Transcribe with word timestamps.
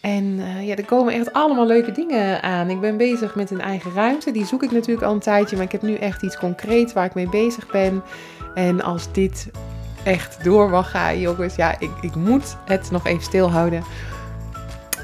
En 0.00 0.24
uh, 0.24 0.66
ja, 0.66 0.76
er 0.76 0.84
komen 0.84 1.14
echt 1.14 1.32
allemaal 1.32 1.66
leuke 1.66 1.92
dingen 1.92 2.42
aan. 2.42 2.70
Ik 2.70 2.80
ben 2.80 2.96
bezig 2.96 3.34
met 3.34 3.50
een 3.50 3.60
eigen 3.60 3.92
ruimte. 3.92 4.30
Die 4.30 4.46
zoek 4.46 4.62
ik 4.62 4.70
natuurlijk 4.70 5.06
al 5.06 5.12
een 5.12 5.20
tijdje. 5.20 5.56
Maar 5.56 5.64
ik 5.64 5.72
heb 5.72 5.82
nu 5.82 5.94
echt 5.94 6.22
iets 6.22 6.38
concreets 6.38 6.92
waar 6.92 7.04
ik 7.04 7.14
mee 7.14 7.28
bezig 7.28 7.70
ben. 7.70 8.02
En 8.54 8.82
als 8.82 9.12
dit 9.12 9.50
echt 10.04 10.44
door 10.44 10.70
mag 10.70 10.90
gaan, 10.90 11.20
jongens. 11.20 11.54
Ja, 11.54 11.78
ik, 11.78 11.90
ik 12.00 12.14
moet 12.14 12.56
het 12.64 12.90
nog 12.90 13.06
even 13.06 13.22
stilhouden. 13.22 13.82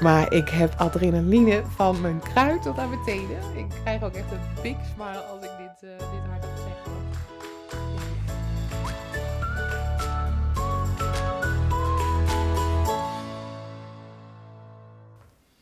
Maar 0.01 0.32
ik 0.32 0.48
heb 0.48 0.74
adrenaline 0.77 1.62
van 1.74 2.00
mijn 2.00 2.20
kruid 2.32 2.62
tot 2.62 2.78
aan 2.78 2.88
mijn 2.88 3.04
tenen. 3.04 3.38
Ik 3.56 3.66
krijg 3.82 4.02
ook 4.02 4.14
echt 4.14 4.30
een 4.30 4.62
big 4.62 4.76
smile 4.94 5.22
als 5.32 5.42
ik 5.42 5.50
dit, 5.58 5.90
uh, 5.90 5.98
dit 5.98 6.55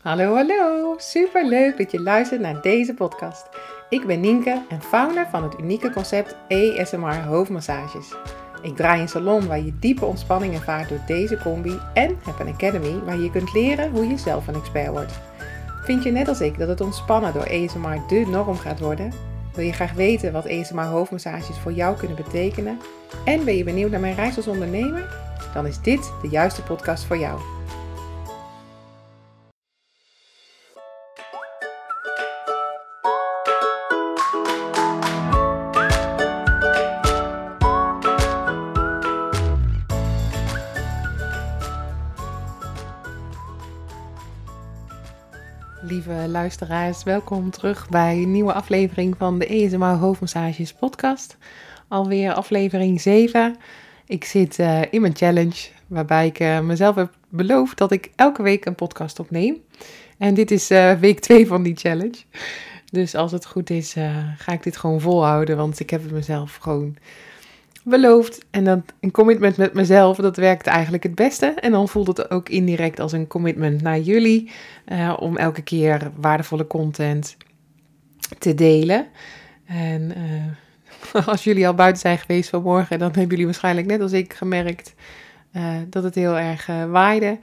Hallo, 0.04 0.34
hallo. 0.34 0.94
Super 0.98 1.46
leuk 1.46 1.76
dat 1.76 1.90
je 1.90 2.00
luistert 2.00 2.40
naar 2.40 2.62
deze 2.62 2.94
podcast. 2.94 3.48
Ik 3.88 4.06
ben 4.06 4.20
Nienke 4.20 4.62
en 4.68 4.82
founder 4.82 5.26
van 5.30 5.42
het 5.42 5.58
unieke 5.60 5.90
concept 5.90 6.36
ASMR 6.48 7.22
hoofdmassages. 7.22 8.14
Ik 8.62 8.76
draai 8.76 9.00
een 9.00 9.08
salon 9.08 9.46
waar 9.46 9.60
je 9.60 9.78
diepe 9.78 10.04
ontspanning 10.04 10.54
ervaart 10.54 10.88
door 10.88 11.00
deze 11.06 11.38
combi 11.38 11.78
en 11.94 12.18
heb 12.24 12.38
een 12.38 12.52
academy 12.52 12.98
waar 13.04 13.18
je 13.18 13.30
kunt 13.30 13.52
leren 13.52 13.90
hoe 13.90 14.06
je 14.06 14.18
zelf 14.18 14.46
een 14.46 14.54
expert 14.54 14.90
wordt. 14.90 15.20
Vind 15.84 16.02
je 16.02 16.10
net 16.10 16.28
als 16.28 16.40
ik 16.40 16.58
dat 16.58 16.68
het 16.68 16.80
ontspannen 16.80 17.32
door 17.32 17.50
ASMR 17.50 18.06
de 18.08 18.26
norm 18.28 18.56
gaat 18.56 18.80
worden? 18.80 19.12
Wil 19.54 19.64
je 19.64 19.72
graag 19.72 19.92
weten 19.92 20.32
wat 20.32 20.48
ASMR 20.48 20.84
hoofdmassages 20.84 21.58
voor 21.58 21.72
jou 21.72 21.96
kunnen 21.96 22.16
betekenen? 22.16 22.78
En 23.24 23.44
ben 23.44 23.56
je 23.56 23.64
benieuwd 23.64 23.90
naar 23.90 24.00
mijn 24.00 24.14
reis 24.14 24.36
als 24.36 24.46
ondernemer? 24.46 25.16
Dan 25.54 25.66
is 25.66 25.80
dit 25.80 26.12
de 26.22 26.28
juiste 26.28 26.62
podcast 26.62 27.04
voor 27.04 27.18
jou. 27.18 27.40
Luisteraars. 46.34 47.02
Welkom 47.02 47.50
terug 47.50 47.88
bij 47.88 48.16
een 48.16 48.32
nieuwe 48.32 48.52
aflevering 48.52 49.14
van 49.18 49.38
de 49.38 49.46
ESMA 49.46 49.96
Hoofdmassages 49.96 50.72
podcast. 50.72 51.36
Alweer 51.88 52.32
aflevering 52.32 53.00
7. 53.00 53.56
Ik 54.06 54.24
zit 54.24 54.58
uh, 54.58 54.80
in 54.90 55.00
mijn 55.00 55.16
challenge, 55.16 55.68
waarbij 55.86 56.26
ik 56.26 56.40
uh, 56.40 56.60
mezelf 56.60 56.94
heb 56.94 57.16
beloofd 57.28 57.78
dat 57.78 57.92
ik 57.92 58.10
elke 58.16 58.42
week 58.42 58.64
een 58.64 58.74
podcast 58.74 59.18
opneem. 59.18 59.56
En 60.18 60.34
dit 60.34 60.50
is 60.50 60.70
uh, 60.70 60.92
week 60.92 61.20
2 61.20 61.46
van 61.46 61.62
die 61.62 61.76
challenge. 61.76 62.16
Dus 62.90 63.14
als 63.14 63.32
het 63.32 63.46
goed 63.46 63.70
is, 63.70 63.92
ga 64.36 64.52
ik 64.52 64.62
dit 64.62 64.76
gewoon 64.76 65.00
volhouden, 65.00 65.56
want 65.56 65.80
ik 65.80 65.90
heb 65.90 66.02
het 66.02 66.12
mezelf 66.12 66.56
gewoon 66.56 66.96
beloofd. 67.84 68.44
En 68.50 68.64
dan 68.64 68.84
een 69.00 69.10
commitment 69.10 69.56
met 69.56 69.74
mezelf, 69.74 70.16
dat 70.16 70.36
werkt 70.36 70.66
eigenlijk 70.66 71.02
het 71.02 71.14
beste. 71.14 71.46
En 71.46 71.72
dan 71.72 71.88
voelt 71.88 72.06
het 72.06 72.30
ook 72.30 72.48
indirect 72.48 73.00
als 73.00 73.12
een 73.12 73.26
commitment 73.26 73.82
naar 73.82 73.98
jullie. 73.98 74.50
Uh, 74.88 75.16
om 75.18 75.36
elke 75.36 75.62
keer 75.62 76.10
waardevolle 76.16 76.66
content 76.66 77.36
te 78.38 78.54
delen. 78.54 79.06
En 79.66 80.12
uh, 81.14 81.26
als 81.32 81.44
jullie 81.44 81.66
al 81.66 81.74
buiten 81.74 82.00
zijn 82.00 82.18
geweest 82.18 82.50
vanmorgen, 82.50 82.98
dan 82.98 83.08
hebben 83.08 83.28
jullie 83.28 83.44
waarschijnlijk 83.44 83.86
net 83.86 84.00
als 84.00 84.12
ik 84.12 84.32
gemerkt 84.32 84.94
uh, 85.52 85.74
dat 85.88 86.02
het 86.02 86.14
heel 86.14 86.38
erg 86.38 86.66
waaide. 86.90 87.38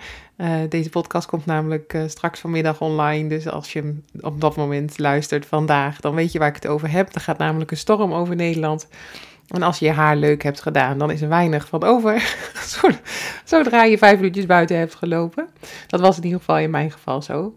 deze 0.69 0.89
podcast 0.89 1.27
komt 1.27 1.45
namelijk 1.45 1.97
straks 2.07 2.39
vanmiddag 2.39 2.81
online. 2.81 3.29
Dus 3.29 3.47
als 3.47 3.73
je 3.73 3.97
op 4.19 4.41
dat 4.41 4.55
moment 4.55 4.99
luistert 4.99 5.45
vandaag, 5.45 5.99
dan 5.99 6.15
weet 6.15 6.31
je 6.31 6.39
waar 6.39 6.47
ik 6.47 6.55
het 6.55 6.67
over 6.67 6.91
heb. 6.91 7.15
Er 7.15 7.21
gaat 7.21 7.37
namelijk 7.37 7.71
een 7.71 7.77
storm 7.77 8.13
over 8.13 8.35
Nederland. 8.35 8.87
En 9.47 9.61
als 9.61 9.79
je 9.79 9.85
je 9.85 9.91
haar 9.91 10.15
leuk 10.15 10.43
hebt 10.43 10.61
gedaan, 10.61 10.97
dan 10.97 11.11
is 11.11 11.21
er 11.21 11.29
weinig 11.29 11.67
van 11.67 11.83
over. 11.83 12.35
Zodra 13.45 13.83
je 13.83 13.97
vijf 13.97 14.15
minuutjes 14.15 14.45
buiten 14.45 14.77
hebt 14.77 14.95
gelopen. 14.95 15.47
Dat 15.87 15.99
was 15.99 16.17
in 16.17 16.23
ieder 16.23 16.39
geval 16.39 16.57
in 16.57 16.69
mijn 16.69 16.91
geval 16.91 17.21
zo. 17.21 17.55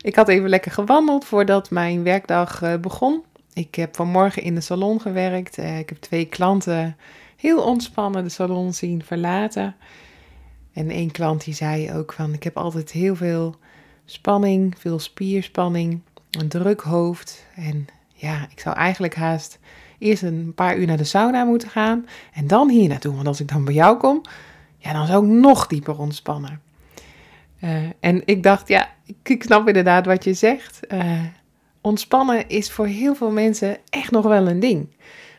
Ik 0.00 0.16
had 0.16 0.28
even 0.28 0.48
lekker 0.48 0.72
gewandeld 0.72 1.24
voordat 1.24 1.70
mijn 1.70 2.02
werkdag 2.02 2.62
eh, 2.62 2.74
begon. 2.76 3.22
Ik 3.52 3.74
heb 3.74 3.96
vanmorgen 3.96 4.42
in 4.42 4.54
de 4.54 4.60
salon 4.60 5.00
gewerkt. 5.00 5.58
Eh, 5.58 5.78
ik 5.78 5.88
heb 5.88 5.98
twee 5.98 6.24
klanten 6.24 6.96
heel 7.36 7.62
ontspannen 7.62 8.24
de 8.24 8.30
salon 8.30 8.72
zien 8.72 9.04
verlaten. 9.04 9.76
En 10.72 10.90
één 10.90 11.10
klant 11.10 11.44
die 11.44 11.54
zei 11.54 11.92
ook 11.92 12.12
van, 12.12 12.32
ik 12.32 12.42
heb 12.42 12.56
altijd 12.56 12.90
heel 12.90 13.16
veel 13.16 13.56
spanning, 14.04 14.74
veel 14.78 14.98
spierspanning, 14.98 16.00
een 16.30 16.48
druk 16.48 16.80
hoofd. 16.80 17.46
En 17.54 17.86
ja, 18.12 18.46
ik 18.50 18.60
zou 18.60 18.76
eigenlijk 18.76 19.14
haast 19.14 19.58
eerst 19.98 20.22
een 20.22 20.52
paar 20.54 20.76
uur 20.76 20.86
naar 20.86 20.96
de 20.96 21.04
sauna 21.04 21.44
moeten 21.44 21.68
gaan 21.68 22.06
en 22.32 22.46
dan 22.46 22.70
hier 22.70 22.88
naartoe. 22.88 23.14
Want 23.14 23.26
als 23.26 23.40
ik 23.40 23.48
dan 23.48 23.64
bij 23.64 23.74
jou 23.74 23.98
kom, 23.98 24.22
ja, 24.78 24.92
dan 24.92 25.06
zou 25.06 25.24
ik 25.24 25.32
nog 25.32 25.66
dieper 25.66 25.98
ontspannen. 25.98 26.60
Uh, 27.64 27.76
en 28.00 28.22
ik 28.24 28.42
dacht, 28.42 28.68
ja, 28.68 28.88
ik 29.22 29.42
snap 29.42 29.66
inderdaad 29.66 30.06
wat 30.06 30.24
je 30.24 30.34
zegt. 30.34 30.80
Uh, 30.92 31.22
ontspannen 31.80 32.48
is 32.48 32.70
voor 32.70 32.86
heel 32.86 33.14
veel 33.14 33.30
mensen 33.30 33.76
echt 33.88 34.10
nog 34.10 34.24
wel 34.24 34.48
een 34.48 34.60
ding. 34.60 34.88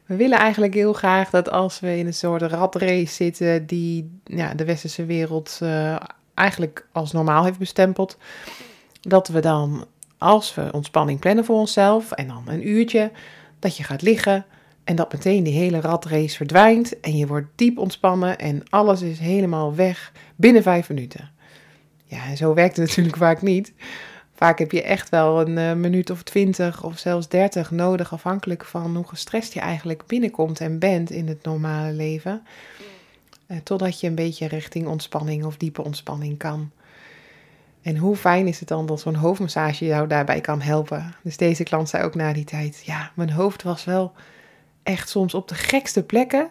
We 0.06 0.16
willen 0.16 0.38
eigenlijk 0.38 0.74
heel 0.74 0.94
graag 0.94 1.30
dat 1.30 1.50
als 1.50 1.80
we 1.80 1.98
in 1.98 2.06
een 2.06 2.14
soort 2.14 2.42
ratrace 2.42 3.14
zitten 3.14 3.66
die 3.66 4.20
ja, 4.24 4.54
de 4.54 4.66
westerse 4.66 5.06
wereld 5.06 5.60
uh, 5.64 5.96
eigenlijk 6.34 6.88
als 6.92 7.12
normaal 7.12 7.44
heeft 7.44 7.60
bestempeld, 7.60 8.18
dat 9.02 9.28
we 9.28 9.40
dan, 9.40 9.86
als 10.18 10.56
we 10.56 10.70
ontspanning 10.72 11.20
plannen 11.20 11.46
voor 11.46 11.56
onszelf 11.56 12.12
en 12.12 12.28
dan 12.28 12.44
een 12.48 12.68
uurtje, 12.68 13.12
dat 13.60 13.78
je 13.78 13.84
gaat 13.84 14.02
liggen 14.02 14.46
en 14.84 14.96
dat 14.96 15.12
meteen 15.12 15.44
die 15.44 15.54
hele 15.54 15.82
ratrace 15.82 16.36
verdwijnt 16.36 17.00
en 17.00 17.18
je 17.18 17.28
wordt 17.28 17.48
diep 17.56 17.78
ontspannen 17.78 18.38
en 18.38 18.64
alles 18.70 19.02
is 19.02 19.20
helemaal 19.20 19.76
weg 19.76 20.12
binnen 20.36 20.64
vijf 20.64 20.90
minuten. 20.90 21.30
Ja, 22.06 22.26
en 22.26 22.38
zo 22.38 22.54
werkt 22.54 22.78
het 22.78 22.88
natuurlijk 22.88 23.18
vaak 23.18 23.42
niet. 23.42 23.74
Vaak 24.34 24.60
heb 24.60 24.72
je 24.72 24.84
echt 24.84 25.10
wel 25.10 25.42
een 25.42 25.58
uh, 25.58 25.74
minuut 25.74 26.10
of 26.10 26.24
twintig 26.24 26.84
of 26.84 26.98
zelfs 27.00 27.28
dertig 27.28 27.72
nodig, 27.72 28.14
afhankelijk 28.14 28.66
van 28.66 28.96
hoe 28.96 29.08
gestrest 29.08 29.54
je 29.54 29.60
eigenlijk 29.60 30.06
binnenkomt 30.06 30.62
en 30.62 30.80
bent 30.80 31.12
in 31.12 31.28
het 31.28 31.44
normale 31.44 31.92
leven. 31.92 32.44
Uh, 33.48 33.58
totdat 33.64 34.00
je 34.00 34.08
een 34.08 34.16
beetje 34.16 34.48
richting 34.48 34.88
ontspanning 34.88 35.46
of 35.46 35.58
diepe 35.58 35.84
ontspanning 35.84 36.38
kan. 36.38 36.72
En 37.82 37.98
hoe 37.98 38.16
fijn 38.16 38.48
is 38.48 38.60
het 38.60 38.68
dan 38.68 38.86
dat 38.86 39.00
zo'n 39.00 39.16
hoofdmassage 39.16 39.86
jou 39.86 40.08
daarbij 40.08 40.42
kan 40.42 40.62
helpen? 40.62 41.16
Dus 41.24 41.38
deze 41.38 41.64
klant 41.64 41.90
zei 41.90 42.04
ook 42.04 42.16
na 42.16 42.34
die 42.34 42.44
tijd: 42.44 42.82
Ja, 42.86 43.12
mijn 43.16 43.32
hoofd 43.32 43.64
was 43.64 43.86
wel 43.86 44.12
echt 44.84 45.10
soms 45.10 45.34
op 45.34 45.48
de 45.48 45.56
gekste 45.56 46.04
plekken. 46.04 46.50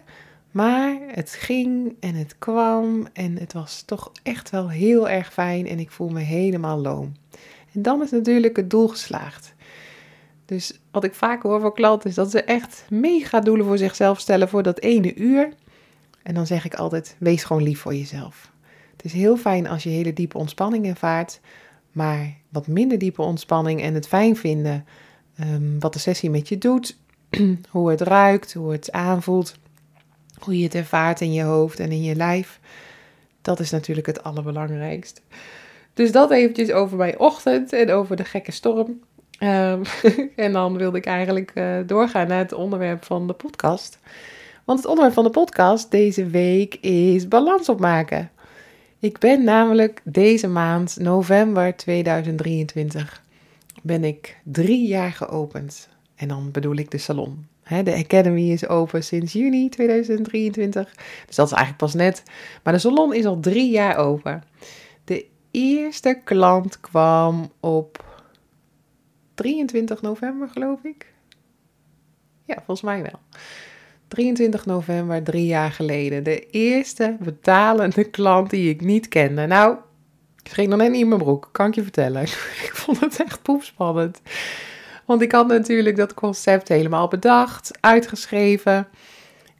Maar 0.51 0.97
het 1.07 1.29
ging 1.29 1.95
en 1.99 2.15
het 2.15 2.35
kwam 2.39 3.07
en 3.13 3.37
het 3.37 3.53
was 3.53 3.81
toch 3.81 4.11
echt 4.23 4.49
wel 4.49 4.69
heel 4.69 5.09
erg 5.09 5.33
fijn 5.33 5.67
en 5.67 5.79
ik 5.79 5.91
voel 5.91 6.09
me 6.09 6.19
helemaal 6.19 6.77
loom. 6.77 7.13
En 7.73 7.81
dan 7.81 8.01
is 8.01 8.11
natuurlijk 8.11 8.55
het 8.55 8.69
doel 8.69 8.87
geslaagd. 8.87 9.53
Dus 10.45 10.79
wat 10.91 11.03
ik 11.03 11.13
vaak 11.13 11.43
hoor 11.43 11.59
van 11.59 11.73
klanten 11.73 12.09
is 12.09 12.15
dat 12.15 12.31
ze 12.31 12.43
echt 12.43 12.85
mega 12.89 13.39
doelen 13.39 13.65
voor 13.65 13.77
zichzelf 13.77 14.19
stellen 14.19 14.49
voor 14.49 14.63
dat 14.63 14.79
ene 14.79 15.15
uur. 15.15 15.53
En 16.23 16.33
dan 16.33 16.47
zeg 16.47 16.65
ik 16.65 16.75
altijd: 16.75 17.15
wees 17.19 17.43
gewoon 17.43 17.63
lief 17.63 17.79
voor 17.79 17.95
jezelf. 17.95 18.51
Het 19.01 19.11
is 19.11 19.19
heel 19.19 19.37
fijn 19.37 19.67
als 19.67 19.83
je 19.83 19.89
hele 19.89 20.13
diepe 20.13 20.37
ontspanning 20.37 20.87
ervaart, 20.87 21.39
maar 21.91 22.35
wat 22.49 22.67
minder 22.67 22.97
diepe 22.97 23.21
ontspanning 23.21 23.81
en 23.81 23.93
het 23.93 24.07
fijn 24.07 24.35
vinden 24.35 24.85
um, 25.39 25.79
wat 25.79 25.93
de 25.93 25.99
sessie 25.99 26.29
met 26.29 26.49
je 26.49 26.57
doet, 26.57 26.97
hoe 27.71 27.89
het 27.89 28.01
ruikt, 28.01 28.53
hoe 28.53 28.71
het 28.71 28.91
aanvoelt, 28.91 29.55
hoe 30.39 30.57
je 30.57 30.63
het 30.63 30.75
ervaart 30.75 31.21
in 31.21 31.33
je 31.33 31.43
hoofd 31.43 31.79
en 31.79 31.91
in 31.91 32.03
je 32.03 32.15
lijf, 32.15 32.59
dat 33.41 33.59
is 33.59 33.69
natuurlijk 33.69 34.07
het 34.07 34.23
allerbelangrijkst. 34.23 35.21
Dus 35.93 36.11
dat 36.11 36.31
eventjes 36.31 36.71
over 36.71 36.97
mijn 36.97 37.19
ochtend 37.19 37.73
en 37.73 37.91
over 37.91 38.15
de 38.15 38.25
gekke 38.25 38.51
storm. 38.51 38.99
Um, 39.39 39.81
en 40.35 40.51
dan 40.51 40.77
wilde 40.77 40.97
ik 40.97 41.05
eigenlijk 41.05 41.51
uh, 41.55 41.77
doorgaan 41.85 42.27
naar 42.27 42.37
het 42.37 42.53
onderwerp 42.53 43.03
van 43.03 43.27
de 43.27 43.33
podcast. 43.33 43.99
Want 44.65 44.79
het 44.79 44.87
onderwerp 44.87 45.15
van 45.15 45.23
de 45.23 45.29
podcast 45.29 45.91
deze 45.91 46.25
week 46.25 46.75
is 46.75 47.27
balans 47.27 47.69
opmaken. 47.69 48.31
Ik 49.01 49.17
ben 49.17 49.43
namelijk 49.43 50.01
deze 50.03 50.47
maand, 50.47 50.97
november 50.99 51.75
2023, 51.75 53.23
ben 53.83 54.03
ik 54.03 54.37
drie 54.43 54.87
jaar 54.87 55.11
geopend. 55.11 55.89
En 56.15 56.27
dan 56.27 56.51
bedoel 56.51 56.75
ik 56.75 56.91
de 56.91 56.97
salon. 56.97 57.47
De 57.83 57.95
Academy 57.95 58.51
is 58.51 58.67
open 58.67 59.03
sinds 59.03 59.33
juni 59.33 59.69
2023. 59.69 60.95
Dus 61.25 61.35
dat 61.35 61.45
is 61.45 61.53
eigenlijk 61.53 61.77
pas 61.77 61.93
net. 61.93 62.23
Maar 62.63 62.73
de 62.73 62.79
salon 62.79 63.13
is 63.13 63.25
al 63.25 63.39
drie 63.39 63.71
jaar 63.71 63.97
open. 63.97 64.43
De 65.03 65.25
eerste 65.51 66.21
klant 66.23 66.79
kwam 66.79 67.51
op 67.59 68.05
23 69.33 70.01
november, 70.01 70.49
geloof 70.49 70.83
ik. 70.83 71.13
Ja, 72.45 72.55
volgens 72.55 72.81
mij 72.81 73.01
wel. 73.01 73.19
23 74.09 74.65
november, 74.65 75.23
drie 75.23 75.45
jaar 75.45 75.71
geleden. 75.71 76.23
De 76.23 76.49
eerste 76.49 77.17
betalende 77.19 78.03
klant 78.03 78.49
die 78.49 78.69
ik 78.69 78.81
niet 78.81 79.07
kende. 79.07 79.45
Nou, 79.45 79.77
schreef 80.43 80.67
nog 80.67 80.77
net 80.77 80.91
niet 80.91 81.01
in 81.01 81.07
mijn 81.07 81.21
broek, 81.21 81.49
kan 81.51 81.67
ik 81.67 81.75
je 81.75 81.83
vertellen. 81.83 82.21
ik 82.67 82.71
vond 82.73 82.99
het 82.99 83.23
echt 83.23 83.41
poepspannend. 83.41 84.21
Want 85.05 85.21
ik 85.21 85.31
had 85.31 85.47
natuurlijk 85.47 85.95
dat 85.95 86.13
concept 86.13 86.67
helemaal 86.67 87.07
bedacht, 87.07 87.71
uitgeschreven 87.79 88.87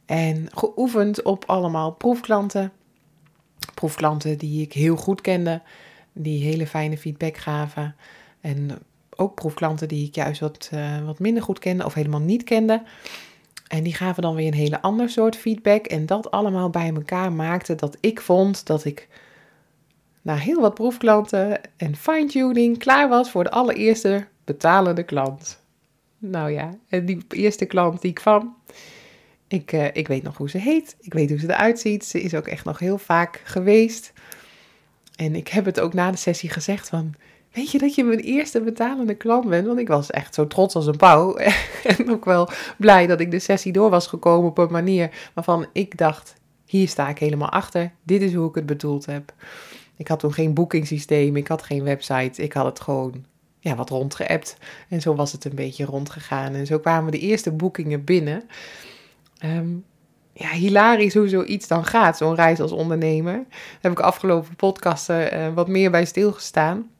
en 0.06 0.46
geoefend 0.54 1.22
op 1.22 1.44
allemaal 1.46 1.92
proefklanten. 1.92 2.72
Proefklanten 3.74 4.38
die 4.38 4.62
ik 4.62 4.72
heel 4.72 4.96
goed 4.96 5.20
kende, 5.20 5.62
die 6.12 6.44
hele 6.44 6.66
fijne 6.66 6.98
feedback 6.98 7.36
gaven. 7.36 7.96
En 8.40 8.70
ook 9.16 9.34
proefklanten 9.34 9.88
die 9.88 10.06
ik 10.06 10.14
juist 10.14 10.40
wat, 10.40 10.70
uh, 10.74 11.04
wat 11.04 11.18
minder 11.18 11.42
goed 11.42 11.58
kende 11.58 11.84
of 11.84 11.94
helemaal 11.94 12.20
niet 12.20 12.44
kende. 12.44 12.82
En 13.70 13.82
die 13.82 13.94
gaven 13.94 14.22
dan 14.22 14.34
weer 14.34 14.46
een 14.46 14.54
hele 14.54 14.82
ander 14.82 15.08
soort 15.08 15.36
feedback. 15.36 15.86
En 15.86 16.06
dat 16.06 16.30
allemaal 16.30 16.70
bij 16.70 16.92
elkaar 16.94 17.32
maakte 17.32 17.74
dat 17.74 17.96
ik 18.00 18.20
vond 18.20 18.66
dat 18.66 18.84
ik 18.84 19.08
na 20.22 20.34
heel 20.34 20.60
wat 20.60 20.74
proefklanten 20.74 21.60
en 21.76 21.96
fine-tuning 21.96 22.78
klaar 22.78 23.08
was 23.08 23.30
voor 23.30 23.44
de 23.44 23.50
allereerste 23.50 24.26
betalende 24.44 25.02
klant. 25.02 25.62
Nou 26.18 26.50
ja, 26.50 26.78
en 26.88 27.06
die 27.06 27.24
eerste 27.28 27.64
klant 27.64 28.00
die 28.00 28.12
kwam, 28.12 28.56
ik, 29.48 29.72
uh, 29.72 29.86
ik 29.92 30.08
weet 30.08 30.22
nog 30.22 30.36
hoe 30.36 30.50
ze 30.50 30.58
heet, 30.58 30.96
ik 31.00 31.12
weet 31.12 31.30
hoe 31.30 31.38
ze 31.38 31.48
eruit 31.48 31.80
ziet. 31.80 32.04
Ze 32.04 32.22
is 32.22 32.34
ook 32.34 32.46
echt 32.46 32.64
nog 32.64 32.78
heel 32.78 32.98
vaak 32.98 33.40
geweest. 33.44 34.12
En 35.16 35.34
ik 35.34 35.48
heb 35.48 35.64
het 35.64 35.80
ook 35.80 35.94
na 35.94 36.10
de 36.10 36.16
sessie 36.16 36.50
gezegd 36.50 36.88
van, 36.88 37.14
weet 37.52 37.70
je 37.70 37.78
dat 37.78 37.94
je 37.94 38.04
mijn 38.04 38.18
eerste 38.18 38.60
betalende 38.60 39.14
klant 39.14 39.48
bent? 39.48 39.66
Want 39.66 39.78
ik 39.78 39.88
was 39.88 40.10
echt 40.10 40.34
zo 40.34 40.46
trots 40.46 40.74
als 40.74 40.86
een 40.86 40.96
pauw. 40.96 41.36
en 41.96 42.10
ook 42.10 42.24
wel 42.24 42.48
blij 42.78 43.06
dat 43.06 43.20
ik 43.20 43.30
de 43.30 43.38
sessie 43.38 43.72
door 43.72 43.90
was 43.90 44.06
gekomen 44.06 44.50
op 44.50 44.58
een 44.58 44.72
manier 44.72 45.30
waarvan 45.34 45.66
ik 45.72 45.96
dacht, 45.96 46.34
hier 46.64 46.88
sta 46.88 47.08
ik 47.08 47.18
helemaal 47.18 47.50
achter. 47.50 47.92
Dit 48.02 48.22
is 48.22 48.34
hoe 48.34 48.48
ik 48.48 48.54
het 48.54 48.66
bedoeld 48.66 49.06
heb. 49.06 49.32
Ik 49.96 50.08
had 50.08 50.18
toen 50.18 50.32
geen 50.32 50.54
boekingssysteem, 50.54 51.36
ik 51.36 51.48
had 51.48 51.62
geen 51.62 51.82
website, 51.82 52.42
ik 52.42 52.52
had 52.52 52.64
het 52.64 52.80
gewoon 52.80 53.24
ja, 53.58 53.74
wat 53.74 53.90
rondgeappt. 53.90 54.56
En 54.88 55.00
zo 55.00 55.14
was 55.14 55.32
het 55.32 55.44
een 55.44 55.54
beetje 55.54 55.84
rondgegaan. 55.84 56.54
En 56.54 56.66
zo 56.66 56.78
kwamen 56.78 57.12
de 57.12 57.18
eerste 57.18 57.52
boekingen 57.52 58.04
binnen. 58.04 58.42
Um, 59.44 59.84
ja, 60.32 60.48
hilarisch 60.48 61.14
hoe 61.14 61.28
zoiets 61.28 61.68
dan 61.68 61.84
gaat, 61.84 62.16
zo'n 62.16 62.34
reis 62.34 62.60
als 62.60 62.72
ondernemer. 62.72 63.34
Daar 63.34 63.78
heb 63.80 63.92
ik 63.92 64.00
afgelopen 64.00 64.56
podcasten 64.56 65.34
uh, 65.34 65.54
wat 65.54 65.68
meer 65.68 65.90
bij 65.90 66.04
stilgestaan. 66.04 66.90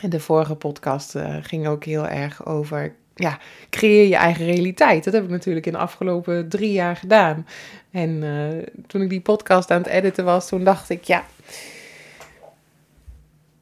En 0.00 0.10
de 0.10 0.20
vorige 0.20 0.54
podcast 0.54 1.14
uh, 1.14 1.36
ging 1.42 1.66
ook 1.66 1.84
heel 1.84 2.06
erg 2.06 2.46
over, 2.46 2.94
ja, 3.14 3.38
creëer 3.70 4.08
je 4.08 4.16
eigen 4.16 4.44
realiteit. 4.44 5.04
Dat 5.04 5.12
heb 5.12 5.24
ik 5.24 5.30
natuurlijk 5.30 5.66
in 5.66 5.72
de 5.72 5.78
afgelopen 5.78 6.48
drie 6.48 6.72
jaar 6.72 6.96
gedaan. 6.96 7.46
En 7.90 8.10
uh, 8.10 8.62
toen 8.86 9.02
ik 9.02 9.08
die 9.08 9.20
podcast 9.20 9.70
aan 9.70 9.78
het 9.78 9.86
editen 9.86 10.24
was, 10.24 10.48
toen 10.48 10.64
dacht 10.64 10.90
ik, 10.90 11.04
ja, 11.04 11.24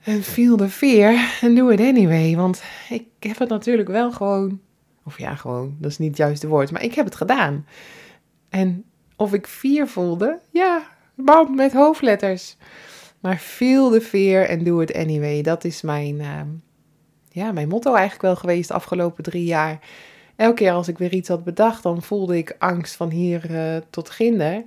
en 0.00 0.23
feel 0.23 0.56
the 0.56 0.69
fear 0.69 1.31
and 1.43 1.56
do 1.56 1.69
it 1.69 1.81
anyway. 1.81 2.37
Want 2.37 2.62
ik 2.88 3.05
heb 3.19 3.38
het 3.38 3.49
natuurlijk 3.49 3.88
wel 3.88 4.12
gewoon, 4.12 4.61
of 5.05 5.19
ja, 5.19 5.35
gewoon, 5.35 5.77
dat 5.79 5.91
is 5.91 5.99
niet 5.99 6.09
het 6.09 6.17
juiste 6.17 6.49
woord, 6.49 6.71
maar 6.71 6.82
ik 6.82 6.94
heb 6.94 7.05
het 7.05 7.15
gedaan. 7.15 7.67
En 8.49 8.85
of 9.17 9.32
ik 9.32 9.47
vier 9.47 9.87
voelde, 9.87 10.38
ja, 10.50 10.82
bam, 11.15 11.55
met 11.55 11.73
hoofdletters. 11.73 12.56
Maar 13.20 13.37
feel 13.37 13.90
the 13.90 14.00
fear 14.00 14.50
and 14.50 14.64
do 14.64 14.81
it 14.81 14.94
anyway. 14.94 15.43
Dat 15.43 15.64
is 15.64 15.82
mijn, 15.82 16.14
uh, 16.14 16.40
ja, 17.28 17.52
mijn 17.52 17.69
motto 17.69 17.90
eigenlijk 17.90 18.22
wel 18.22 18.37
geweest 18.37 18.69
de 18.69 18.75
afgelopen 18.75 19.22
drie 19.22 19.44
jaar. 19.44 19.78
Elke 20.37 20.55
keer 20.55 20.72
als 20.72 20.88
ik 20.88 20.99
weer 20.99 21.12
iets 21.12 21.28
had 21.28 21.44
bedacht, 21.44 21.82
dan 21.82 22.02
voelde 22.02 22.37
ik 22.37 22.56
angst 22.58 22.96
van 22.96 23.11
hier 23.11 23.50
uh, 23.50 23.76
tot 23.90 24.11
ginder 24.11 24.64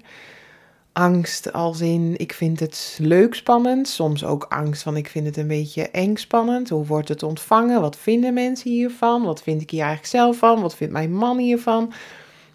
angst 0.93 1.53
als 1.53 1.81
in 1.81 2.13
ik 2.17 2.33
vind 2.33 2.59
het 2.59 2.97
leuk 3.01 3.35
spannend. 3.35 3.87
Soms 3.87 4.25
ook 4.25 4.43
angst 4.43 4.83
van 4.83 4.97
ik 4.97 5.07
vind 5.07 5.25
het 5.25 5.37
een 5.37 5.47
beetje 5.47 5.89
eng 5.89 6.15
spannend. 6.15 6.69
Hoe 6.69 6.85
wordt 6.85 7.07
het 7.07 7.23
ontvangen? 7.23 7.81
Wat 7.81 7.97
vinden 7.97 8.33
mensen 8.33 8.71
hiervan? 8.71 9.23
Wat 9.23 9.41
vind 9.43 9.61
ik 9.61 9.69
hier 9.69 9.81
eigenlijk 9.81 10.11
zelf 10.11 10.37
van? 10.37 10.61
Wat 10.61 10.75
vindt 10.75 10.93
mijn 10.93 11.15
man 11.15 11.37
hiervan? 11.37 11.93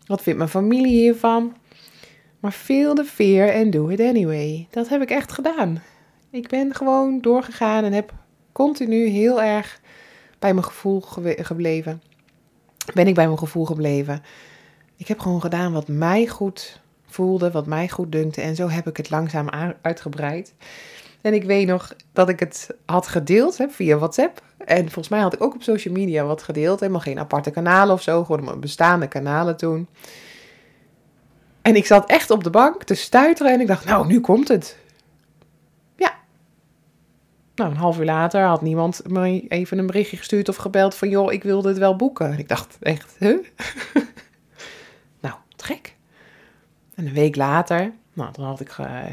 Wat 0.06 0.22
vindt 0.22 0.38
mijn 0.38 0.50
familie 0.50 1.00
hiervan? 1.00 1.54
Maar 2.40 2.52
feel 2.52 2.94
the 2.94 3.04
fear 3.04 3.54
and 3.54 3.72
do 3.72 3.88
it 3.88 4.00
anyway. 4.00 4.66
Dat 4.70 4.88
heb 4.88 5.02
ik 5.02 5.10
echt 5.10 5.32
gedaan. 5.32 5.82
Ik 6.30 6.48
ben 6.48 6.74
gewoon 6.74 7.20
doorgegaan 7.20 7.84
en 7.84 7.92
heb 7.92 8.12
continu 8.52 9.06
heel 9.06 9.42
erg 9.42 9.80
bij 10.38 10.54
mijn 10.54 10.66
gevoel 10.66 11.00
gebleven. 11.26 12.02
Ben 12.94 13.06
ik 13.06 13.14
bij 13.14 13.26
mijn 13.26 13.38
gevoel 13.38 13.64
gebleven. 13.64 14.22
Ik 14.96 15.08
heb 15.08 15.18
gewoon 15.18 15.40
gedaan 15.40 15.72
wat 15.72 15.88
mij 15.88 16.26
goed 16.26 16.80
voelde, 17.06 17.50
wat 17.50 17.66
mij 17.66 17.88
goed 17.88 18.12
dunkte. 18.12 18.40
En 18.40 18.54
zo 18.54 18.68
heb 18.68 18.88
ik 18.88 18.96
het 18.96 19.10
langzaam 19.10 19.48
uitgebreid. 19.82 20.54
En 21.20 21.34
ik 21.34 21.44
weet 21.44 21.66
nog 21.66 21.94
dat 22.12 22.28
ik 22.28 22.40
het 22.40 22.70
had 22.86 23.06
gedeeld 23.06 23.58
hè, 23.58 23.68
via 23.68 23.96
WhatsApp. 23.96 24.42
En 24.64 24.84
volgens 24.84 25.08
mij 25.08 25.20
had 25.20 25.34
ik 25.34 25.42
ook 25.42 25.54
op 25.54 25.62
social 25.62 25.94
media 25.94 26.24
wat 26.24 26.42
gedeeld. 26.42 26.80
Helemaal 26.80 27.00
geen 27.00 27.18
aparte 27.18 27.50
kanalen 27.50 27.94
of 27.94 28.02
zo, 28.02 28.24
gewoon 28.24 28.44
mijn 28.44 28.60
bestaande 28.60 29.08
kanalen 29.08 29.56
toen. 29.56 29.88
En 31.68 31.76
ik 31.76 31.86
zat 31.86 32.10
echt 32.10 32.30
op 32.30 32.44
de 32.44 32.50
bank 32.50 32.84
te 32.84 32.94
stuiteren 32.94 33.52
en 33.52 33.60
ik 33.60 33.66
dacht, 33.66 33.84
nou, 33.84 34.06
nu 34.06 34.20
komt 34.20 34.48
het. 34.48 34.78
Ja. 35.96 36.18
Nou, 37.54 37.70
een 37.70 37.76
half 37.76 37.98
uur 37.98 38.04
later 38.04 38.42
had 38.42 38.62
niemand 38.62 39.00
me 39.06 39.48
even 39.48 39.78
een 39.78 39.86
berichtje 39.86 40.16
gestuurd 40.16 40.48
of 40.48 40.56
gebeld 40.56 40.94
van, 40.94 41.08
joh, 41.08 41.32
ik 41.32 41.42
wil 41.42 41.62
dit 41.62 41.78
wel 41.78 41.96
boeken. 41.96 42.32
En 42.32 42.38
ik 42.38 42.48
dacht 42.48 42.76
echt, 42.80 43.16
huh? 43.18 43.38
nou, 45.20 45.34
gek. 45.56 45.96
En 46.94 47.06
een 47.06 47.12
week 47.12 47.36
later, 47.36 47.92
nou, 48.12 48.32
dan 48.32 48.44
had 48.44 48.60
ik, 48.60 48.70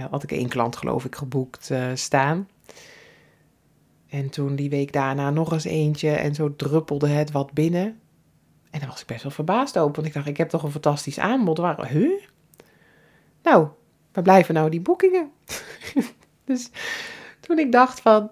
had 0.09 0.23
ik 0.23 0.31
één 0.31 0.49
klant 0.49 0.75
geloof 0.75 1.05
ik 1.05 1.15
geboekt 1.15 1.69
uh, 1.71 1.85
staan. 1.93 2.47
En 4.09 4.29
toen 4.29 4.55
die 4.55 4.69
week 4.69 4.93
daarna 4.93 5.29
nog 5.29 5.51
eens 5.51 5.63
eentje 5.63 6.11
en 6.11 6.35
zo 6.35 6.55
druppelde 6.55 7.07
het 7.07 7.31
wat 7.31 7.53
binnen. 7.53 7.99
En 8.71 8.79
dan 8.79 8.89
was 8.89 9.01
ik 9.01 9.07
best 9.07 9.23
wel 9.23 9.31
verbaasd 9.31 9.77
over, 9.77 9.95
want 9.95 10.07
ik 10.07 10.13
dacht, 10.13 10.27
ik 10.27 10.37
heb 10.37 10.49
toch 10.49 10.63
een 10.63 10.71
fantastisch 10.71 11.19
aanbod. 11.19 11.57
Waar, 11.57 11.87
huh? 11.87 12.21
Nou, 13.45 13.67
waar 14.13 14.23
blijven 14.23 14.53
nou 14.53 14.69
die 14.69 14.81
boekingen? 14.81 15.31
dus 16.45 16.69
toen 17.39 17.59
ik 17.59 17.71
dacht 17.71 17.99
van, 17.99 18.29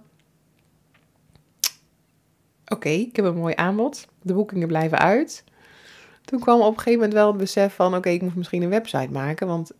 oké, 2.67 2.89
ik 2.89 3.15
heb 3.15 3.25
een 3.25 3.35
mooi 3.35 3.53
aanbod. 3.55 4.07
De 4.21 4.33
boekingen 4.33 4.67
blijven 4.67 4.99
uit 4.99 5.43
toen 6.25 6.39
kwam 6.39 6.61
op 6.61 6.67
een 6.67 6.77
gegeven 6.77 6.93
moment 6.93 7.13
wel 7.13 7.27
het 7.27 7.37
besef 7.37 7.75
van: 7.75 7.95
oké, 7.95 8.09
ik 8.09 8.21
moet 8.21 8.35
misschien 8.35 8.61
een 8.61 8.69
website 8.69 9.11
maken. 9.11 9.47
Want 9.47 9.71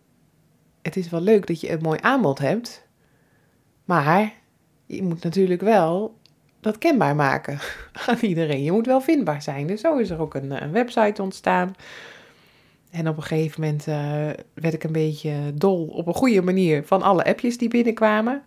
het 0.82 0.96
is 0.96 1.08
wel 1.08 1.20
leuk 1.20 1.46
dat 1.46 1.60
je 1.60 1.70
een 1.70 1.82
mooi 1.82 1.98
aanbod 2.02 2.38
hebt. 2.38 2.86
Maar 3.84 4.32
je 4.86 5.02
moet 5.02 5.22
natuurlijk 5.22 5.60
wel 5.60 6.18
dat 6.60 6.78
kenbaar 6.78 7.14
maken 7.14 7.58
aan 8.06 8.18
iedereen. 8.20 8.62
Je 8.62 8.72
moet 8.72 8.86
wel 8.86 9.00
vindbaar 9.00 9.42
zijn. 9.42 9.66
Dus 9.66 9.80
zo 9.80 9.96
is 9.96 10.10
er 10.10 10.20
ook 10.20 10.34
een, 10.34 10.62
een 10.62 10.72
website 10.72 11.22
ontstaan. 11.22 11.74
En 12.94 13.08
op 13.08 13.16
een 13.16 13.22
gegeven 13.22 13.60
moment 13.60 13.86
uh, 13.86 13.94
werd 14.54 14.74
ik 14.74 14.84
een 14.84 14.92
beetje 14.92 15.32
dol 15.54 15.86
op 15.86 16.06
een 16.06 16.14
goede 16.14 16.42
manier 16.42 16.84
van 16.84 17.02
alle 17.02 17.24
appjes 17.24 17.58
die 17.58 17.68
binnenkwamen. 17.68 18.42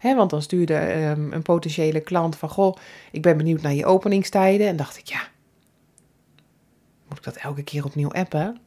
Want 0.00 0.30
dan 0.30 0.42
stuurde 0.42 0.94
um, 0.94 1.32
een 1.32 1.42
potentiële 1.42 2.00
klant 2.00 2.36
van: 2.36 2.48
Goh, 2.48 2.76
ik 3.12 3.22
ben 3.22 3.36
benieuwd 3.36 3.62
naar 3.62 3.72
je 3.72 3.86
openingstijden. 3.86 4.66
En 4.66 4.76
dacht 4.76 4.98
ik: 4.98 5.06
Ja, 5.06 5.20
moet 7.08 7.18
ik 7.18 7.24
dat 7.24 7.36
elke 7.36 7.62
keer 7.62 7.84
opnieuw 7.84 8.10
appen? 8.10 8.60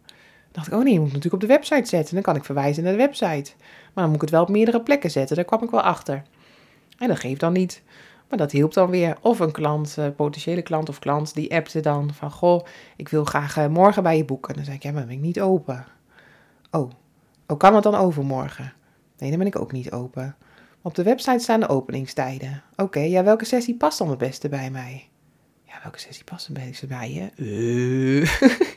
dacht 0.51 0.67
ik, 0.67 0.73
oh 0.73 0.83
nee, 0.83 0.93
je 0.93 0.99
moet 0.99 1.07
natuurlijk 1.07 1.43
op 1.43 1.49
de 1.49 1.55
website 1.55 1.85
zetten. 1.89 2.13
Dan 2.13 2.23
kan 2.23 2.35
ik 2.35 2.43
verwijzen 2.43 2.83
naar 2.83 2.91
de 2.91 2.97
website. 2.97 3.51
Maar 3.93 4.03
dan 4.03 4.05
moet 4.05 4.15
ik 4.15 4.21
het 4.21 4.29
wel 4.29 4.41
op 4.41 4.49
meerdere 4.49 4.81
plekken 4.81 5.11
zetten. 5.11 5.35
Daar 5.35 5.45
kwam 5.45 5.63
ik 5.63 5.69
wel 5.69 5.81
achter. 5.81 6.23
En 6.97 7.07
dat 7.07 7.19
geeft 7.19 7.39
dan 7.39 7.53
niet. 7.53 7.81
Maar 8.29 8.37
dat 8.37 8.51
hielp 8.51 8.73
dan 8.73 8.89
weer. 8.89 9.17
Of 9.21 9.39
een 9.39 9.51
klant, 9.51 9.97
eh, 9.97 10.07
potentiële 10.15 10.61
klant 10.61 10.89
of 10.89 10.99
klant, 10.99 11.33
die 11.33 11.55
appte 11.55 11.79
dan 11.79 12.13
van... 12.13 12.31
Goh, 12.31 12.65
ik 12.95 13.09
wil 13.09 13.25
graag 13.25 13.57
eh, 13.57 13.67
morgen 13.67 14.03
bij 14.03 14.17
je 14.17 14.25
boeken. 14.25 14.55
Dan 14.55 14.63
zei 14.63 14.75
ik, 14.75 14.83
ja, 14.83 14.91
maar 14.91 15.05
ben 15.05 15.15
ik 15.15 15.21
niet 15.21 15.41
open. 15.41 15.85
Oh, 16.71 16.89
oh 17.47 17.57
kan 17.57 17.75
het 17.75 17.83
dan 17.83 17.95
overmorgen? 17.95 18.73
Nee, 19.17 19.29
dan 19.29 19.39
ben 19.39 19.47
ik 19.47 19.59
ook 19.59 19.71
niet 19.71 19.91
open. 19.91 20.35
Op 20.81 20.95
de 20.95 21.03
website 21.03 21.39
staan 21.39 21.59
de 21.59 21.67
openingstijden. 21.67 22.63
Oké, 22.75 22.99
ja, 22.99 23.23
welke 23.23 23.45
sessie 23.45 23.75
past 23.75 23.97
dan 23.97 24.09
het 24.09 24.17
beste 24.17 24.49
bij 24.49 24.71
mij? 24.71 25.09
welke 25.83 25.99
sessie 25.99 26.23
past 26.23 26.47
een 26.47 26.53
beetje 26.53 26.87
bij 26.87 27.11
je? 27.11 27.31
Uh. 27.35 28.71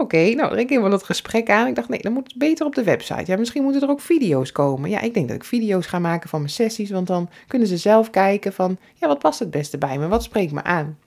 Oké, 0.00 0.16
okay, 0.16 0.32
nou, 0.32 0.58
ik 0.58 0.68
ging 0.68 0.80
wel 0.80 0.90
dat 0.90 1.02
gesprek 1.02 1.50
aan. 1.50 1.66
Ik 1.66 1.74
dacht, 1.74 1.88
nee, 1.88 2.02
dan 2.02 2.12
moet 2.12 2.28
het 2.28 2.38
beter 2.38 2.66
op 2.66 2.74
de 2.74 2.82
website. 2.82 3.30
Ja, 3.30 3.36
misschien 3.36 3.62
moeten 3.62 3.82
er 3.82 3.88
ook 3.88 4.00
video's 4.00 4.52
komen. 4.52 4.90
Ja, 4.90 5.00
ik 5.00 5.14
denk 5.14 5.28
dat 5.28 5.36
ik 5.36 5.44
video's 5.44 5.86
ga 5.86 5.98
maken 5.98 6.28
van 6.28 6.40
mijn 6.40 6.52
sessies, 6.52 6.90
want 6.90 7.06
dan 7.06 7.28
kunnen 7.46 7.68
ze 7.68 7.76
zelf 7.76 8.10
kijken 8.10 8.52
van, 8.52 8.78
ja, 8.94 9.06
wat 9.06 9.18
past 9.18 9.38
het 9.38 9.50
beste 9.50 9.78
bij 9.78 9.98
me? 9.98 10.08
Wat 10.08 10.22
spreekt 10.22 10.52
me 10.52 10.62
aan? 10.62 10.98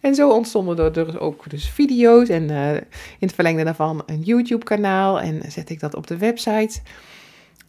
En 0.00 0.14
zo 0.14 0.30
ontstonden 0.30 0.78
er 0.78 0.92
dus 0.92 1.18
ook 1.18 1.50
dus 1.50 1.68
video's 1.68 2.28
en 2.28 2.50
uh, 2.50 2.74
in 2.74 2.84
het 3.18 3.34
verlengde 3.34 3.64
daarvan 3.64 4.02
een 4.06 4.22
YouTube-kanaal 4.22 5.20
en 5.20 5.42
zet 5.52 5.70
ik 5.70 5.80
dat 5.80 5.94
op 5.94 6.06
de 6.06 6.16
website. 6.16 6.80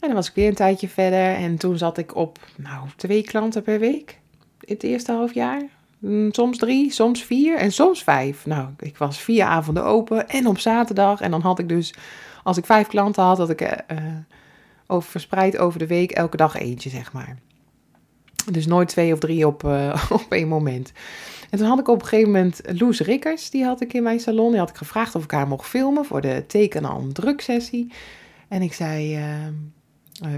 En 0.00 0.08
dan 0.08 0.14
was 0.14 0.28
ik 0.28 0.34
weer 0.34 0.48
een 0.48 0.54
tijdje 0.54 0.88
verder 0.88 1.34
en 1.34 1.56
toen 1.56 1.78
zat 1.78 1.98
ik 1.98 2.16
op, 2.16 2.38
nou, 2.56 2.88
twee 2.96 3.22
klanten 3.22 3.62
per 3.62 3.78
week 3.78 4.18
in 4.60 4.74
het 4.74 4.82
eerste 4.82 5.12
half 5.12 5.34
jaar. 5.34 5.77
Mm, 5.98 6.32
soms 6.32 6.58
drie, 6.58 6.92
soms 6.92 7.24
vier 7.24 7.56
en 7.56 7.72
soms 7.72 8.02
vijf. 8.02 8.46
Nou, 8.46 8.68
ik 8.78 8.96
was 8.96 9.18
vier 9.18 9.44
avonden 9.44 9.84
open 9.84 10.28
en 10.28 10.46
op 10.46 10.58
zaterdag. 10.58 11.20
En 11.20 11.30
dan 11.30 11.40
had 11.40 11.58
ik 11.58 11.68
dus, 11.68 11.94
als 12.42 12.56
ik 12.56 12.66
vijf 12.66 12.86
klanten 12.86 13.22
had, 13.22 13.38
had 13.38 13.50
ik 13.50 13.60
uh, 13.60 13.98
over, 14.86 15.10
verspreid 15.10 15.58
over 15.58 15.78
de 15.78 15.86
week 15.86 16.10
elke 16.10 16.36
dag 16.36 16.56
eentje, 16.56 16.90
zeg 16.90 17.12
maar. 17.12 17.38
Dus 18.52 18.66
nooit 18.66 18.88
twee 18.88 19.12
of 19.12 19.18
drie 19.18 19.46
op, 19.46 19.62
uh, 19.62 20.04
op 20.10 20.26
één 20.28 20.48
moment. 20.48 20.92
En 21.50 21.58
toen 21.58 21.68
had 21.68 21.78
ik 21.78 21.88
op 21.88 22.00
een 22.00 22.06
gegeven 22.06 22.32
moment 22.32 22.60
Loes 22.64 23.00
Rikkers, 23.00 23.50
die 23.50 23.64
had 23.64 23.80
ik 23.80 23.92
in 23.92 24.02
mijn 24.02 24.20
salon. 24.20 24.50
Die 24.50 24.58
had 24.58 24.70
ik 24.70 24.76
gevraagd 24.76 25.14
of 25.14 25.24
ik 25.24 25.30
haar 25.30 25.48
mocht 25.48 25.68
filmen 25.68 26.04
voor 26.04 26.20
de 26.20 26.44
teken 26.46 27.12
druksessie. 27.12 27.92
En 28.48 28.62
ik 28.62 28.72
zei, 28.72 29.18
uh, 29.18 29.24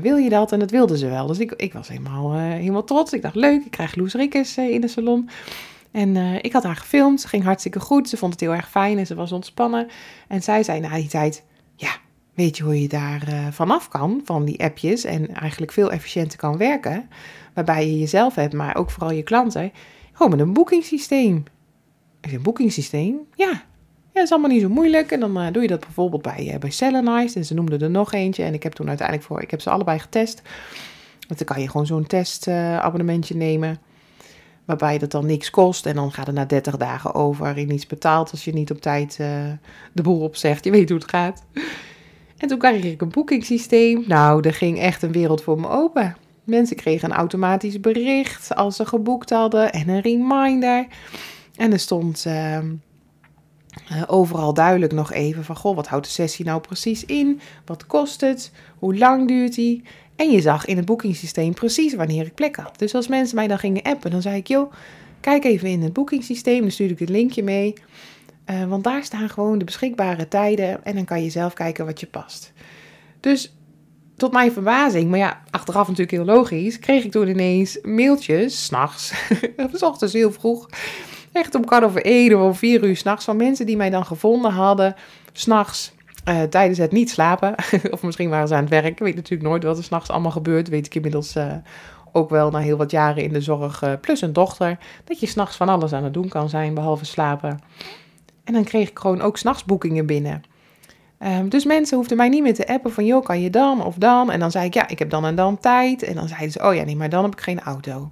wil 0.00 0.16
je 0.16 0.28
dat? 0.28 0.52
En 0.52 0.58
dat 0.58 0.70
wilde 0.70 0.98
ze 0.98 1.08
wel. 1.08 1.26
Dus 1.26 1.38
ik, 1.38 1.52
ik 1.52 1.72
was 1.72 1.88
helemaal, 1.88 2.34
uh, 2.34 2.40
helemaal 2.40 2.84
trots. 2.84 3.12
Ik 3.12 3.22
dacht, 3.22 3.34
leuk, 3.34 3.64
ik 3.64 3.70
krijg 3.70 3.94
Loes 3.94 4.14
Rikkers 4.14 4.56
in 4.56 4.80
de 4.80 4.88
salon. 4.88 5.28
En 5.90 6.16
ik 6.42 6.52
had 6.52 6.62
haar 6.62 6.76
gefilmd, 6.76 7.20
ze 7.20 7.28
ging 7.28 7.44
hartstikke 7.44 7.80
goed. 7.80 8.08
Ze 8.08 8.16
vond 8.16 8.32
het 8.32 8.40
heel 8.40 8.54
erg 8.54 8.70
fijn 8.70 8.98
en 8.98 9.06
ze 9.06 9.14
was 9.14 9.32
ontspannen. 9.32 9.88
En 10.28 10.42
zij 10.42 10.62
zei 10.62 10.80
na 10.80 10.94
die 10.94 11.08
tijd, 11.08 11.44
ja, 11.74 11.90
weet 12.34 12.56
je 12.56 12.62
hoe 12.62 12.80
je 12.80 12.88
daar 12.88 13.48
vanaf 13.50 13.88
kan, 13.88 14.20
van 14.24 14.44
die 14.44 14.64
appjes. 14.64 15.04
En 15.04 15.34
eigenlijk 15.34 15.72
veel 15.72 15.92
efficiënter 15.92 16.38
kan 16.38 16.56
werken. 16.56 17.08
Waarbij 17.54 17.86
je 17.86 17.98
jezelf 17.98 18.34
hebt, 18.34 18.52
maar 18.52 18.76
ook 18.76 18.90
vooral 18.90 19.10
je 19.10 19.22
klanten. 19.22 19.72
Oh, 20.18 20.28
met 20.28 20.40
een 20.40 20.52
boekingssysteem. 20.52 21.44
Een 22.20 22.42
boekingssysteem? 22.42 23.16
Ja. 23.34 23.62
Ja, 24.14 24.22
is 24.22 24.30
allemaal 24.30 24.50
niet 24.50 24.60
zo 24.60 24.68
moeilijk. 24.68 25.10
En 25.10 25.20
dan 25.20 25.38
uh, 25.38 25.52
doe 25.52 25.62
je 25.62 25.68
dat 25.68 25.80
bijvoorbeeld 25.80 26.22
bij, 26.22 26.50
uh, 26.52 26.58
bij 26.58 26.70
Selenized. 26.70 27.36
En 27.36 27.44
ze 27.44 27.54
noemden 27.54 27.80
er 27.80 27.90
nog 27.90 28.12
eentje. 28.12 28.42
En 28.42 28.54
ik 28.54 28.62
heb 28.62 28.72
toen 28.72 28.88
uiteindelijk 28.88 29.26
voor, 29.26 29.42
ik 29.42 29.50
heb 29.50 29.60
ze 29.60 29.70
allebei 29.70 29.98
getest. 29.98 30.42
Want 31.28 31.38
dan 31.38 31.54
kan 31.54 31.62
je 31.62 31.70
gewoon 31.70 31.86
zo'n 31.86 32.06
testabonnementje 32.06 33.34
uh, 33.34 33.40
nemen. 33.40 33.78
Waarbij 34.64 34.98
dat 34.98 35.10
dan 35.10 35.26
niks 35.26 35.50
kost. 35.50 35.86
En 35.86 35.94
dan 35.94 36.12
gaat 36.12 36.26
het 36.26 36.34
na 36.34 36.44
30 36.44 36.76
dagen 36.76 37.14
over. 37.14 37.56
En 37.56 37.66
niets 37.66 37.86
betaald 37.86 38.30
als 38.30 38.44
je 38.44 38.52
niet 38.52 38.70
op 38.70 38.80
tijd 38.80 39.16
de 39.92 40.02
boel 40.02 40.20
opzegt. 40.20 40.64
Je 40.64 40.70
weet 40.70 40.88
hoe 40.88 40.98
het 40.98 41.10
gaat. 41.10 41.44
En 42.36 42.48
toen 42.48 42.58
kreeg 42.58 42.84
ik 42.84 43.00
een 43.00 43.08
boekingssysteem. 43.08 44.04
Nou, 44.06 44.46
er 44.46 44.54
ging 44.54 44.78
echt 44.78 45.02
een 45.02 45.12
wereld 45.12 45.42
voor 45.42 45.60
me 45.60 45.68
open. 45.68 46.16
Mensen 46.44 46.76
kregen 46.76 47.10
een 47.10 47.16
automatisch 47.16 47.80
bericht 47.80 48.54
als 48.54 48.76
ze 48.76 48.86
geboekt 48.86 49.30
hadden 49.30 49.72
en 49.72 49.88
een 49.88 50.00
reminder. 50.00 50.86
En 51.56 51.72
er 51.72 51.78
stond 51.78 52.26
ehm, 52.26 52.66
eh, 53.88 54.02
overal 54.06 54.54
duidelijk 54.54 54.92
nog 54.92 55.12
even 55.12 55.44
van, 55.44 55.56
goh, 55.56 55.76
wat 55.76 55.86
houdt 55.86 56.06
de 56.06 56.12
sessie 56.12 56.44
nou 56.44 56.60
precies 56.60 57.04
in? 57.04 57.40
Wat 57.64 57.86
kost 57.86 58.20
het? 58.20 58.52
Hoe 58.78 58.98
lang 58.98 59.28
duurt 59.28 59.54
die? 59.54 59.82
En 60.16 60.30
je 60.30 60.40
zag 60.40 60.64
in 60.64 60.76
het 60.76 60.86
boekingssysteem 60.86 61.54
precies 61.54 61.94
wanneer 61.94 62.26
ik 62.26 62.34
plek 62.34 62.56
had. 62.56 62.78
Dus 62.78 62.94
als 62.94 63.08
mensen 63.08 63.36
mij 63.36 63.46
dan 63.46 63.58
gingen 63.58 63.82
appen, 63.82 64.10
dan 64.10 64.22
zei 64.22 64.36
ik, 64.36 64.46
joh, 64.46 64.72
kijk 65.20 65.44
even 65.44 65.68
in 65.68 65.82
het 65.82 65.92
boekingssysteem. 65.92 66.60
Dan 66.60 66.70
stuurde 66.70 66.92
ik 66.92 66.98
het 66.98 67.08
linkje 67.08 67.42
mee. 67.42 67.74
Uh, 68.50 68.64
want 68.64 68.84
daar 68.84 69.04
staan 69.04 69.28
gewoon 69.28 69.58
de 69.58 69.64
beschikbare 69.64 70.28
tijden 70.28 70.84
en 70.84 70.94
dan 70.94 71.04
kan 71.04 71.22
je 71.22 71.30
zelf 71.30 71.52
kijken 71.52 71.86
wat 71.86 72.00
je 72.00 72.06
past. 72.06 72.52
Dus 73.20 73.54
tot 74.16 74.32
mijn 74.32 74.52
verbazing, 74.52 75.10
maar 75.10 75.18
ja, 75.18 75.42
achteraf 75.50 75.88
natuurlijk 75.88 76.16
heel 76.16 76.34
logisch, 76.34 76.78
kreeg 76.78 77.04
ik 77.04 77.10
toen 77.10 77.28
ineens 77.28 77.78
mailtjes, 77.82 78.64
s'nachts, 78.64 79.12
s 79.72 79.82
ochtends 79.82 80.14
heel 80.14 80.32
vroeg, 80.32 80.68
echt 81.32 81.54
om 81.54 81.64
kwart 81.64 81.84
over 81.84 82.04
één 82.04 82.34
of 82.34 82.42
om 82.42 82.54
vier 82.54 82.84
uur 82.84 82.96
s'nachts, 82.96 83.24
van 83.24 83.36
mensen 83.36 83.66
die 83.66 83.76
mij 83.76 83.90
dan 83.90 84.06
gevonden 84.06 84.50
hadden, 84.50 84.94
s'nachts, 85.32 85.92
uh, 86.28 86.42
tijdens 86.42 86.78
het 86.78 86.92
niet 86.92 87.10
slapen. 87.10 87.54
of 87.90 88.02
misschien 88.02 88.30
waren 88.30 88.48
ze 88.48 88.54
aan 88.54 88.60
het 88.60 88.70
werk, 88.70 88.86
ik 88.86 88.98
weet 88.98 89.14
natuurlijk 89.14 89.48
nooit 89.48 89.62
wat 89.62 89.78
er 89.78 89.84
s'nachts 89.84 90.10
allemaal 90.10 90.30
gebeurt, 90.30 90.68
weet 90.68 90.86
ik 90.86 90.94
inmiddels 90.94 91.36
uh, 91.36 91.52
ook 92.12 92.30
wel 92.30 92.50
na 92.50 92.58
heel 92.58 92.76
wat 92.76 92.90
jaren 92.90 93.22
in 93.22 93.32
de 93.32 93.40
zorg, 93.40 93.82
uh, 93.82 93.92
plus 94.00 94.20
een 94.20 94.32
dochter, 94.32 94.78
dat 95.04 95.20
je 95.20 95.26
s'nachts 95.26 95.56
van 95.56 95.68
alles 95.68 95.92
aan 95.92 96.04
het 96.04 96.14
doen 96.14 96.28
kan 96.28 96.48
zijn, 96.48 96.74
behalve 96.74 97.04
slapen. 97.04 97.60
En 98.44 98.52
dan 98.52 98.64
kreeg 98.64 98.88
ik 98.88 98.98
gewoon 98.98 99.20
ook 99.20 99.38
s'nachts 99.38 99.64
boekingen 99.64 100.06
binnen. 100.06 100.42
Um, 101.22 101.48
dus 101.48 101.64
mensen 101.64 101.96
hoefden 101.96 102.16
mij 102.16 102.28
niet 102.28 102.42
meer 102.42 102.54
te 102.54 102.66
appen 102.66 102.92
van, 102.92 103.04
joh, 103.04 103.24
kan 103.24 103.40
je 103.40 103.50
dan 103.50 103.84
of 103.84 103.94
dan? 103.94 104.30
En 104.30 104.40
dan 104.40 104.50
zei 104.50 104.66
ik, 104.66 104.74
ja, 104.74 104.88
ik 104.88 104.98
heb 104.98 105.10
dan 105.10 105.26
en 105.26 105.34
dan 105.34 105.58
tijd. 105.58 106.02
En 106.02 106.14
dan 106.14 106.28
zeiden 106.28 106.50
ze, 106.50 106.62
oh 106.62 106.74
ja, 106.74 106.84
nee, 106.84 106.96
maar 106.96 107.08
dan 107.08 107.22
heb 107.22 107.32
ik 107.32 107.40
geen 107.40 107.60
auto. 107.60 108.08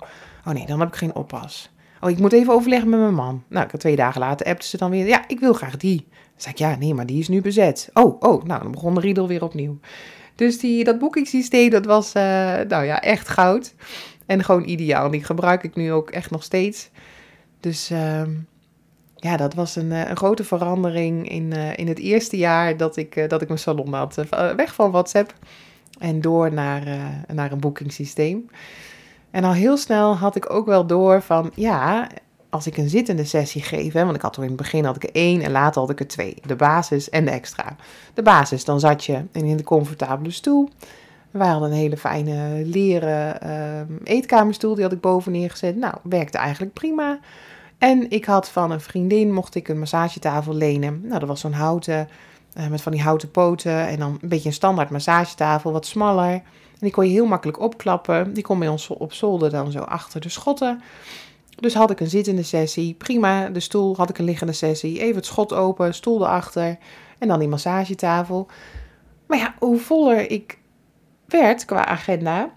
Oh 0.47 0.53
nee, 0.53 0.67
dan 0.67 0.81
heb 0.81 0.89
ik 0.89 0.95
geen 0.95 1.15
oppas. 1.15 1.71
Oh, 2.00 2.11
ik 2.11 2.19
moet 2.19 2.33
even 2.33 2.52
overleggen 2.52 2.88
met 2.88 3.00
mijn 3.00 3.14
man. 3.14 3.43
Nou, 3.49 3.69
twee 3.78 3.97
dagen 3.97 4.21
later 4.21 4.47
appte 4.47 4.67
ze 4.67 4.76
dan 4.76 4.90
weer, 4.90 5.07
ja, 5.07 5.25
ik 5.26 5.40
wil 5.40 5.52
graag 5.52 5.76
die. 5.76 6.07
Dan 6.11 6.19
zei 6.37 6.55
ik, 6.55 6.59
ja, 6.61 6.76
nee, 6.76 6.95
maar 6.95 7.07
die 7.07 7.19
is 7.19 7.28
nu 7.28 7.40
bezet. 7.40 7.90
Oh, 7.93 8.23
oh, 8.23 8.45
nou, 8.45 8.62
dan 8.62 8.71
begon 8.71 8.95
de 8.95 9.00
riedel 9.00 9.28
weer 9.28 9.43
opnieuw. 9.43 9.78
Dus 10.35 10.59
die, 10.59 10.85
dat 10.85 10.99
boekingssysteem, 10.99 11.71
dat 11.71 11.85
was, 11.85 12.14
uh, 12.14 12.23
nou 12.69 12.85
ja, 12.85 13.00
echt 13.00 13.28
goud. 13.28 13.75
En 14.26 14.45
gewoon 14.45 14.69
ideaal. 14.69 15.11
Die 15.11 15.25
gebruik 15.25 15.62
ik 15.62 15.75
nu 15.75 15.93
ook 15.93 16.11
echt 16.11 16.31
nog 16.31 16.43
steeds. 16.43 16.90
Dus... 17.61 17.90
Uh, 17.90 18.23
ja, 19.21 19.37
dat 19.37 19.55
was 19.55 19.76
een, 19.76 19.93
eh, 19.93 20.09
een 20.09 20.17
grote 20.17 20.45
verandering 20.45 21.28
in, 21.28 21.50
uh, 21.55 21.76
in 21.76 21.88
het 21.88 21.99
eerste 21.99 22.37
jaar 22.37 22.76
dat 22.76 22.97
ik, 22.97 23.28
dat 23.28 23.43
ik 23.43 23.49
mijn 23.49 23.61
salon 23.61 23.93
had. 23.93 24.14
weg 24.57 24.75
van 24.75 24.90
WhatsApp 24.90 25.35
en 25.99 26.21
door 26.21 26.52
naar, 26.52 26.83
naar 27.33 27.52
een 27.52 27.61
boekingssysteem. 27.61 28.49
En 29.30 29.44
al 29.44 29.52
heel 29.52 29.76
snel 29.76 30.16
had 30.16 30.37
ik 30.37 30.50
ook 30.50 30.66
wel 30.66 30.87
door 30.87 31.23
van, 31.23 31.50
ja, 31.54 32.08
als 32.50 32.66
ik 32.66 32.76
een 32.76 32.88
zittende 32.88 33.25
sessie 33.25 33.62
geef, 33.62 33.92
hè, 33.92 34.04
want 34.04 34.16
ik 34.16 34.23
had 34.23 34.37
er 34.37 34.42
in 34.42 34.49
het 34.49 34.56
begin 34.56 34.85
had 34.85 34.97
ik 34.97 35.02
er 35.02 35.12
één 35.12 35.42
en 35.42 35.50
later 35.50 35.80
had 35.80 35.90
ik 35.90 36.00
er 36.00 36.08
twee. 36.08 36.37
De 36.47 36.56
basis 36.56 37.11
en 37.11 37.25
de 37.25 37.30
extra. 37.30 37.76
De 38.14 38.23
basis, 38.23 38.64
dan 38.64 38.80
zat 38.80 39.04
je 39.04 39.25
in 39.32 39.47
een 39.47 39.64
comfortabele 39.64 40.30
stoel. 40.30 40.68
Wij 41.30 41.49
hadden 41.49 41.70
een 41.70 41.76
hele 41.76 41.97
fijne 41.97 42.62
leren 42.64 43.40
ehm, 43.40 43.92
eetkamerstoel, 44.04 44.75
die 44.75 44.82
had 44.82 44.92
ik 44.92 45.00
boven 45.00 45.32
neergezet. 45.32 45.76
Nou, 45.76 45.94
werkte 46.02 46.38
eigenlijk 46.38 46.73
prima. 46.73 47.18
En 47.78 48.11
ik 48.11 48.25
had 48.25 48.49
van 48.49 48.70
een 48.70 48.80
vriendin, 48.80 49.32
mocht 49.32 49.54
ik 49.54 49.68
een 49.68 49.78
massagetafel 49.78 50.54
lenen. 50.54 51.00
Nou, 51.02 51.18
dat 51.18 51.28
was 51.28 51.40
zo'n 51.40 51.52
houten, 51.52 52.08
uh, 52.58 52.66
met 52.66 52.82
van 52.82 52.92
die 52.92 53.02
houten 53.02 53.30
poten 53.30 53.87
en 53.87 53.99
dan 53.99 54.18
een 54.20 54.28
beetje 54.28 54.49
een 54.49 54.54
standaard 54.54 54.90
massagetafel, 54.90 55.73
wat 55.73 55.87
smaller. 55.87 56.42
En 56.80 56.87
die 56.87 56.90
kon 56.90 57.06
je 57.06 57.12
heel 57.12 57.26
makkelijk 57.26 57.61
opklappen. 57.61 58.35
Die 58.35 58.42
kon 58.42 58.58
bij 58.58 58.68
ons 58.68 58.88
op 58.88 59.12
zolder 59.12 59.50
dan 59.50 59.70
zo 59.70 59.78
achter 59.78 60.20
de 60.20 60.28
schotten. 60.28 60.82
Dus 61.61 61.75
had 61.75 61.90
ik 61.90 62.00
een 62.00 62.11
zittende 62.11 62.42
sessie, 62.42 62.94
prima. 62.94 63.49
De 63.49 63.61
stoel 63.61 63.97
had 63.97 64.11
ik 64.11 64.18
een 64.18 64.25
liggende 64.25 64.52
sessie, 64.52 65.00
even 65.00 65.16
het 65.16 65.26
schot 65.26 65.52
open, 65.52 65.94
stoel 65.94 66.20
erachter 66.20 66.78
en 67.18 67.28
dan 67.28 67.38
die 67.38 67.49
massagetafel. 67.49 68.49
Maar 69.26 69.38
ja, 69.38 69.54
hoe 69.58 69.78
voller 69.78 70.30
ik 70.30 70.58
werd 71.26 71.64
qua 71.64 71.87
agenda, 71.87 72.50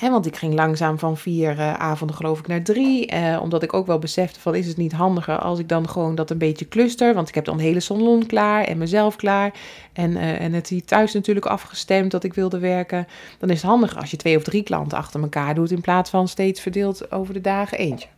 want 0.00 0.26
ik 0.26 0.36
ging 0.36 0.54
langzaam 0.54 0.98
van 0.98 1.16
vier 1.16 1.58
uh, 1.58 1.74
avonden 1.74 2.16
geloof 2.16 2.38
ik 2.38 2.46
naar 2.46 2.62
drie. 2.62 3.14
Uh, 3.14 3.38
omdat 3.42 3.62
ik 3.62 3.72
ook 3.72 3.86
wel 3.86 3.98
besefte 3.98 4.40
van 4.40 4.54
is 4.54 4.66
het 4.66 4.76
niet 4.76 4.92
handiger 4.92 5.38
als 5.38 5.58
ik 5.58 5.68
dan 5.68 5.88
gewoon 5.88 6.14
dat 6.14 6.30
een 6.30 6.38
beetje 6.38 6.68
cluster. 6.68 7.14
Want 7.14 7.28
ik 7.28 7.34
heb 7.34 7.44
dan 7.44 7.56
de 7.56 7.62
hele 7.62 7.80
salon 7.80 8.26
klaar 8.26 8.64
en 8.64 8.78
mezelf 8.78 9.16
klaar. 9.16 9.54
En, 9.92 10.10
uh, 10.10 10.40
en 10.40 10.52
het 10.52 10.68
hier 10.68 10.84
thuis 10.84 11.12
natuurlijk 11.12 11.46
afgestemd 11.46 12.10
dat 12.10 12.24
ik 12.24 12.34
wilde 12.34 12.58
werken. 12.58 13.06
Dan 13.38 13.50
is 13.50 13.62
het 13.62 13.70
handiger 13.70 14.00
als 14.00 14.10
je 14.10 14.16
twee 14.16 14.36
of 14.36 14.42
drie 14.42 14.62
klanten 14.62 14.98
achter 14.98 15.20
elkaar 15.20 15.54
doet. 15.54 15.70
In 15.70 15.80
plaats 15.80 16.10
van 16.10 16.28
steeds 16.28 16.60
verdeeld 16.60 17.12
over 17.12 17.34
de 17.34 17.40
dagen 17.40 17.78
eentje. 17.78 18.08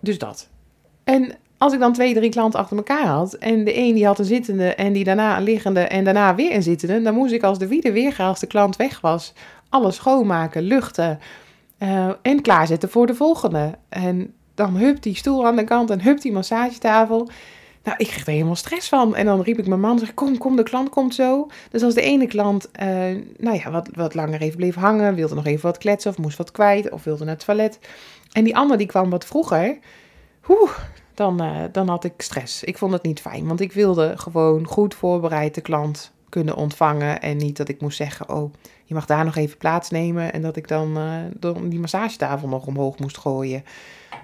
Dus 0.00 0.18
dat. 0.18 0.48
En 1.04 1.36
als 1.58 1.72
ik 1.72 1.78
dan 1.80 1.92
twee, 1.92 2.14
drie 2.14 2.30
klanten 2.30 2.60
achter 2.60 2.76
elkaar 2.76 3.06
had. 3.06 3.34
En 3.34 3.64
de 3.64 3.76
een 3.78 3.94
die 3.94 4.06
had 4.06 4.18
een 4.18 4.24
zittende 4.24 4.74
en 4.74 4.92
die 4.92 5.04
daarna 5.04 5.36
een 5.36 5.42
liggende 5.42 5.80
en 5.80 6.04
daarna 6.04 6.34
weer 6.34 6.54
een 6.54 6.62
zittende. 6.62 7.02
Dan 7.02 7.14
moest 7.14 7.32
ik 7.32 7.42
als 7.42 7.58
de 7.58 7.66
wiede 7.66 7.92
weer 7.92 8.16
als 8.18 8.40
de 8.40 8.46
klant 8.46 8.76
weg 8.76 9.00
was. 9.00 9.32
Alles 9.68 9.96
schoonmaken, 9.96 10.62
luchten 10.62 11.18
uh, 11.78 12.08
en 12.22 12.42
klaarzetten 12.42 12.90
voor 12.90 13.06
de 13.06 13.14
volgende. 13.14 13.74
En 13.88 14.34
dan 14.54 14.76
hup 14.76 15.02
die 15.02 15.16
stoel 15.16 15.46
aan 15.46 15.56
de 15.56 15.64
kant 15.64 15.90
en 15.90 16.02
hup 16.02 16.20
die 16.20 16.32
massagetafel. 16.32 17.28
Nou, 17.82 17.98
ik 17.98 18.06
kreeg 18.06 18.26
er 18.26 18.32
helemaal 18.32 18.56
stress 18.56 18.88
van. 18.88 19.16
En 19.16 19.24
dan 19.24 19.40
riep 19.40 19.58
ik 19.58 19.66
mijn 19.66 19.80
man, 19.80 19.98
zeg, 19.98 20.14
kom, 20.14 20.38
kom, 20.38 20.56
de 20.56 20.62
klant 20.62 20.88
komt 20.88 21.14
zo. 21.14 21.46
Dus 21.70 21.82
als 21.82 21.94
de 21.94 22.00
ene 22.00 22.26
klant, 22.26 22.68
uh, 22.82 22.86
nou 23.38 23.56
ja, 23.56 23.70
wat, 23.70 23.88
wat 23.92 24.14
langer 24.14 24.40
even 24.40 24.56
bleef 24.56 24.74
hangen, 24.74 25.14
wilde 25.14 25.34
nog 25.34 25.46
even 25.46 25.62
wat 25.62 25.78
kletsen 25.78 26.10
of 26.10 26.18
moest 26.18 26.38
wat 26.38 26.50
kwijt 26.50 26.90
of 26.90 27.04
wilde 27.04 27.24
naar 27.24 27.34
het 27.34 27.44
toilet. 27.44 27.78
En 28.32 28.44
die 28.44 28.56
ander 28.56 28.78
die 28.78 28.86
kwam 28.86 29.10
wat 29.10 29.24
vroeger. 29.24 29.78
Dan, 31.14 31.42
uh, 31.42 31.62
dan 31.72 31.88
had 31.88 32.04
ik 32.04 32.12
stress. 32.16 32.64
Ik 32.64 32.78
vond 32.78 32.92
het 32.92 33.02
niet 33.02 33.20
fijn, 33.20 33.46
want 33.46 33.60
ik 33.60 33.72
wilde 33.72 34.12
gewoon 34.16 34.66
goed 34.66 34.94
voorbereid 34.94 35.54
de 35.54 35.60
klant 35.60 36.12
kunnen 36.28 36.56
ontvangen. 36.56 37.20
En 37.20 37.36
niet 37.36 37.56
dat 37.56 37.68
ik 37.68 37.80
moest 37.80 37.96
zeggen, 37.96 38.28
oh, 38.28 38.52
je 38.84 38.94
mag 38.94 39.06
daar 39.06 39.24
nog 39.24 39.36
even 39.36 39.58
plaatsnemen. 39.58 40.32
En 40.32 40.42
dat 40.42 40.56
ik 40.56 40.68
dan, 40.68 40.98
uh, 40.98 41.54
die 41.62 41.80
massagetafel 41.80 42.48
nog 42.48 42.66
omhoog 42.66 42.98
moest 42.98 43.18
gooien. 43.18 43.64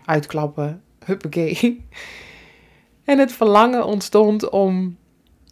Uitklappen, 0.04 0.82
huppakee. 1.04 1.58
En 3.04 3.18
het 3.18 3.32
verlangen 3.32 3.84
ontstond 3.84 4.50
om 4.50 4.96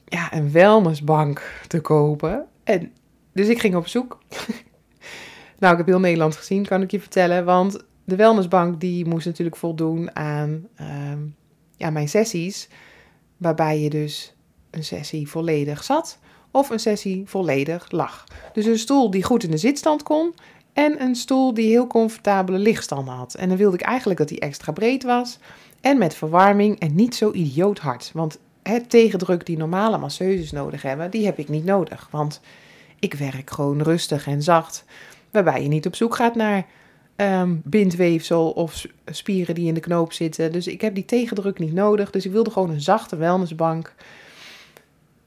ja, 0.04 0.32
een 0.32 0.52
wellnessbank 0.52 1.62
te 1.66 1.80
kopen. 1.80 2.46
En, 2.64 2.92
dus 3.32 3.48
ik 3.48 3.60
ging 3.60 3.74
op 3.74 3.86
zoek. 3.86 4.18
nou, 5.58 5.72
ik 5.72 5.78
heb 5.78 5.86
heel 5.86 6.00
Nederland 6.00 6.36
gezien, 6.36 6.66
kan 6.66 6.82
ik 6.82 6.90
je 6.90 7.00
vertellen. 7.00 7.44
Want 7.44 7.84
de 8.10 8.16
wellnessbank 8.16 8.80
die 8.80 9.06
moest 9.06 9.26
natuurlijk 9.26 9.56
voldoen 9.56 10.16
aan 10.16 10.68
ehm, 10.74 11.18
ja, 11.76 11.90
mijn 11.90 12.08
sessies. 12.08 12.68
Waarbij 13.36 13.80
je 13.80 13.90
dus 13.90 14.34
een 14.70 14.84
sessie 14.84 15.28
volledig 15.28 15.84
zat 15.84 16.18
of 16.50 16.70
een 16.70 16.80
sessie 16.80 17.22
volledig 17.26 17.90
lag. 17.90 18.24
Dus 18.52 18.66
een 18.66 18.78
stoel 18.78 19.10
die 19.10 19.22
goed 19.22 19.42
in 19.42 19.50
de 19.50 19.56
zitstand 19.56 20.02
kon 20.02 20.34
en 20.72 21.02
een 21.02 21.14
stoel 21.14 21.54
die 21.54 21.68
heel 21.68 21.86
comfortabele 21.86 22.58
lichtstand 22.58 23.08
had. 23.08 23.34
En 23.34 23.48
dan 23.48 23.58
wilde 23.58 23.76
ik 23.76 23.82
eigenlijk 23.82 24.18
dat 24.18 24.28
die 24.28 24.40
extra 24.40 24.72
breed 24.72 25.02
was 25.02 25.38
en 25.80 25.98
met 25.98 26.14
verwarming 26.14 26.78
en 26.78 26.94
niet 26.94 27.14
zo 27.14 27.32
idioot 27.32 27.78
hard. 27.78 28.10
Want 28.14 28.38
het 28.62 28.90
tegendruk 28.90 29.46
die 29.46 29.56
normale 29.56 29.98
masseuses 29.98 30.50
nodig 30.50 30.82
hebben, 30.82 31.10
die 31.10 31.24
heb 31.24 31.38
ik 31.38 31.48
niet 31.48 31.64
nodig. 31.64 32.08
Want 32.10 32.40
ik 32.98 33.14
werk 33.14 33.50
gewoon 33.50 33.82
rustig 33.82 34.26
en 34.26 34.42
zacht. 34.42 34.84
Waarbij 35.30 35.62
je 35.62 35.68
niet 35.68 35.86
op 35.86 35.94
zoek 35.94 36.14
gaat 36.14 36.34
naar 36.34 36.66
ehm, 37.20 37.56
bindweefsel 37.64 38.50
of 38.50 38.86
spieren 39.06 39.54
die 39.54 39.66
in 39.66 39.74
de 39.74 39.80
knoop 39.80 40.12
zitten. 40.12 40.52
Dus 40.52 40.66
ik 40.66 40.80
heb 40.80 40.94
die 40.94 41.04
tegendruk 41.04 41.58
niet 41.58 41.72
nodig. 41.72 42.10
Dus 42.10 42.24
ik 42.24 42.32
wilde 42.32 42.50
gewoon 42.50 42.70
een 42.70 42.80
zachte 42.80 43.16
wellnessbank 43.16 43.94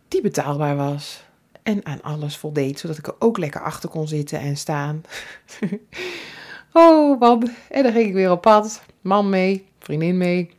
die 0.08 0.22
betaalbaar 0.22 0.76
was. 0.76 1.24
En 1.64 1.86
aan 1.86 2.02
alles 2.02 2.38
voldeed, 2.38 2.80
zodat 2.80 2.98
ik 2.98 3.08
er 3.08 3.16
ook 3.20 3.38
lekker 3.38 3.62
achter 3.62 3.90
kon 3.90 4.08
zitten 4.08 4.40
en 4.40 4.58
staan. 4.58 5.02
oh 6.74 7.20
man, 7.20 7.50
en 7.70 7.84
dan 7.84 7.92
ging 7.92 8.08
ik 8.08 8.14
weer 8.14 8.32
op 8.32 8.42
pad. 8.42 8.84
Man 9.02 9.30
mee, 9.30 9.68
vriendin 9.80 10.18
mee. 10.18 10.50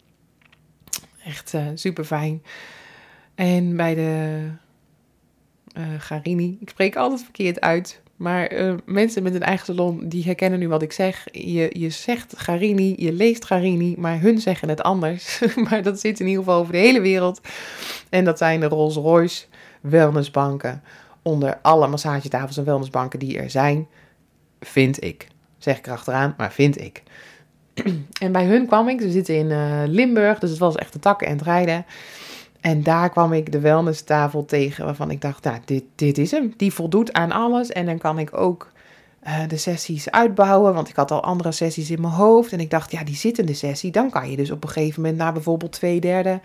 Echt 1.24 1.52
uh, 1.52 1.66
super 1.74 2.04
fijn. 2.04 2.42
En 3.34 3.76
bij 3.76 3.94
de 3.94 4.48
uh, 5.78 5.84
Garini, 5.98 6.56
ik 6.60 6.68
spreek 6.68 6.96
altijd 6.96 7.22
verkeerd 7.22 7.60
uit. 7.60 8.02
Maar 8.16 8.52
uh, 8.52 8.74
mensen 8.84 9.22
met 9.22 9.34
een 9.34 9.42
eigen 9.42 9.66
salon, 9.66 10.08
die 10.08 10.24
herkennen 10.24 10.58
nu 10.58 10.68
wat 10.68 10.82
ik 10.82 10.92
zeg. 10.92 11.26
Je, 11.32 11.70
je 11.72 11.90
zegt 11.90 12.34
Garini, 12.36 12.94
je 12.96 13.12
leest 13.12 13.44
Garini, 13.44 13.94
maar 13.98 14.20
hun 14.20 14.38
zeggen 14.38 14.68
het 14.68 14.82
anders. 14.82 15.40
maar 15.68 15.82
dat 15.82 16.00
zit 16.00 16.20
in 16.20 16.26
ieder 16.26 16.44
geval 16.44 16.60
over 16.60 16.72
de 16.72 16.78
hele 16.78 17.00
wereld. 17.00 17.40
En 18.10 18.24
dat 18.24 18.38
zijn 18.38 18.60
de 18.60 18.66
Rolls 18.66 18.96
Royce 18.96 19.44
wellnessbanken. 19.80 20.82
Onder 21.22 21.58
alle 21.62 21.88
massagetafels 21.88 22.56
en 22.56 22.64
wellnessbanken 22.64 23.18
die 23.18 23.38
er 23.38 23.50
zijn, 23.50 23.88
vind 24.60 25.04
ik. 25.04 25.28
Zeg 25.58 25.78
ik 25.78 25.86
erachteraan, 25.86 26.34
maar 26.36 26.52
vind 26.52 26.80
ik. 26.80 27.02
en 28.24 28.32
bij 28.32 28.44
hun 28.44 28.66
kwam 28.66 28.88
ik, 28.88 29.00
ze 29.00 29.10
zitten 29.10 29.34
in 29.34 29.50
uh, 29.50 29.82
Limburg, 29.86 30.38
dus 30.38 30.50
het 30.50 30.58
was 30.58 30.74
echt 30.74 30.92
de 30.92 30.98
takken 30.98 31.26
en 31.26 31.36
het 31.36 31.42
rijden. 31.42 31.84
En 32.64 32.82
daar 32.82 33.10
kwam 33.10 33.32
ik 33.32 33.52
de 33.52 33.60
wellness-tafel 33.60 34.44
tegen 34.44 34.84
waarvan 34.84 35.10
ik 35.10 35.20
dacht, 35.20 35.44
nou, 35.44 35.58
dit, 35.64 35.84
dit 35.94 36.18
is 36.18 36.30
hem. 36.30 36.54
Die 36.56 36.72
voldoet 36.72 37.12
aan 37.12 37.32
alles 37.32 37.72
en 37.72 37.86
dan 37.86 37.98
kan 37.98 38.18
ik 38.18 38.36
ook 38.36 38.72
uh, 39.26 39.38
de 39.48 39.56
sessies 39.56 40.10
uitbouwen, 40.10 40.74
want 40.74 40.88
ik 40.88 40.96
had 40.96 41.10
al 41.10 41.22
andere 41.22 41.52
sessies 41.52 41.90
in 41.90 42.00
mijn 42.00 42.12
hoofd. 42.12 42.52
En 42.52 42.60
ik 42.60 42.70
dacht, 42.70 42.90
ja, 42.90 43.04
die 43.04 43.16
zittende 43.16 43.54
sessie, 43.54 43.90
dan 43.90 44.10
kan 44.10 44.30
je 44.30 44.36
dus 44.36 44.50
op 44.50 44.64
een 44.64 44.70
gegeven 44.70 45.02
moment 45.02 45.20
na 45.20 45.32
bijvoorbeeld 45.32 45.72
twee 45.72 46.00
derde 46.00 46.40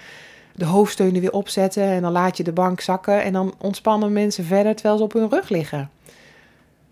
de 0.55 0.65
hoofdsteunen 0.65 1.21
weer 1.21 1.31
opzetten 1.31 1.83
en 1.83 2.01
dan 2.01 2.11
laat 2.11 2.37
je 2.37 2.43
de 2.43 2.53
bank 2.53 2.81
zakken 2.81 3.23
en 3.23 3.33
dan 3.33 3.53
ontspannen 3.57 4.13
mensen 4.13 4.45
verder 4.45 4.75
terwijl 4.75 4.97
ze 4.97 5.03
op 5.03 5.13
hun 5.13 5.29
rug 5.29 5.49
liggen. 5.49 5.89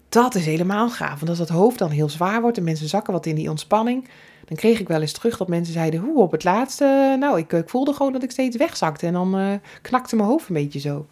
Dat 0.09 0.35
is 0.35 0.45
helemaal 0.45 0.89
gaaf, 0.89 1.15
want 1.15 1.29
als 1.29 1.37
dat 1.37 1.49
hoofd 1.49 1.79
dan 1.79 1.89
heel 1.89 2.09
zwaar 2.09 2.41
wordt 2.41 2.57
en 2.57 2.63
mensen 2.63 2.87
zakken 2.87 3.13
wat 3.13 3.25
in 3.25 3.35
die 3.35 3.49
ontspanning, 3.49 4.07
dan 4.45 4.57
kreeg 4.57 4.79
ik 4.79 4.87
wel 4.87 5.01
eens 5.01 5.11
terug 5.11 5.37
dat 5.37 5.47
mensen 5.47 5.73
zeiden, 5.73 5.99
hoe 5.99 6.21
op 6.21 6.31
het 6.31 6.43
laatste, 6.43 7.15
nou, 7.19 7.37
ik, 7.37 7.53
ik 7.53 7.69
voelde 7.69 7.93
gewoon 7.93 8.13
dat 8.13 8.23
ik 8.23 8.31
steeds 8.31 8.57
wegzakte 8.57 9.07
en 9.07 9.13
dan 9.13 9.39
uh, 9.39 9.53
knakte 9.81 10.15
mijn 10.15 10.27
hoofd 10.27 10.47
een 10.47 10.55
beetje 10.55 10.79
zo. 10.79 11.07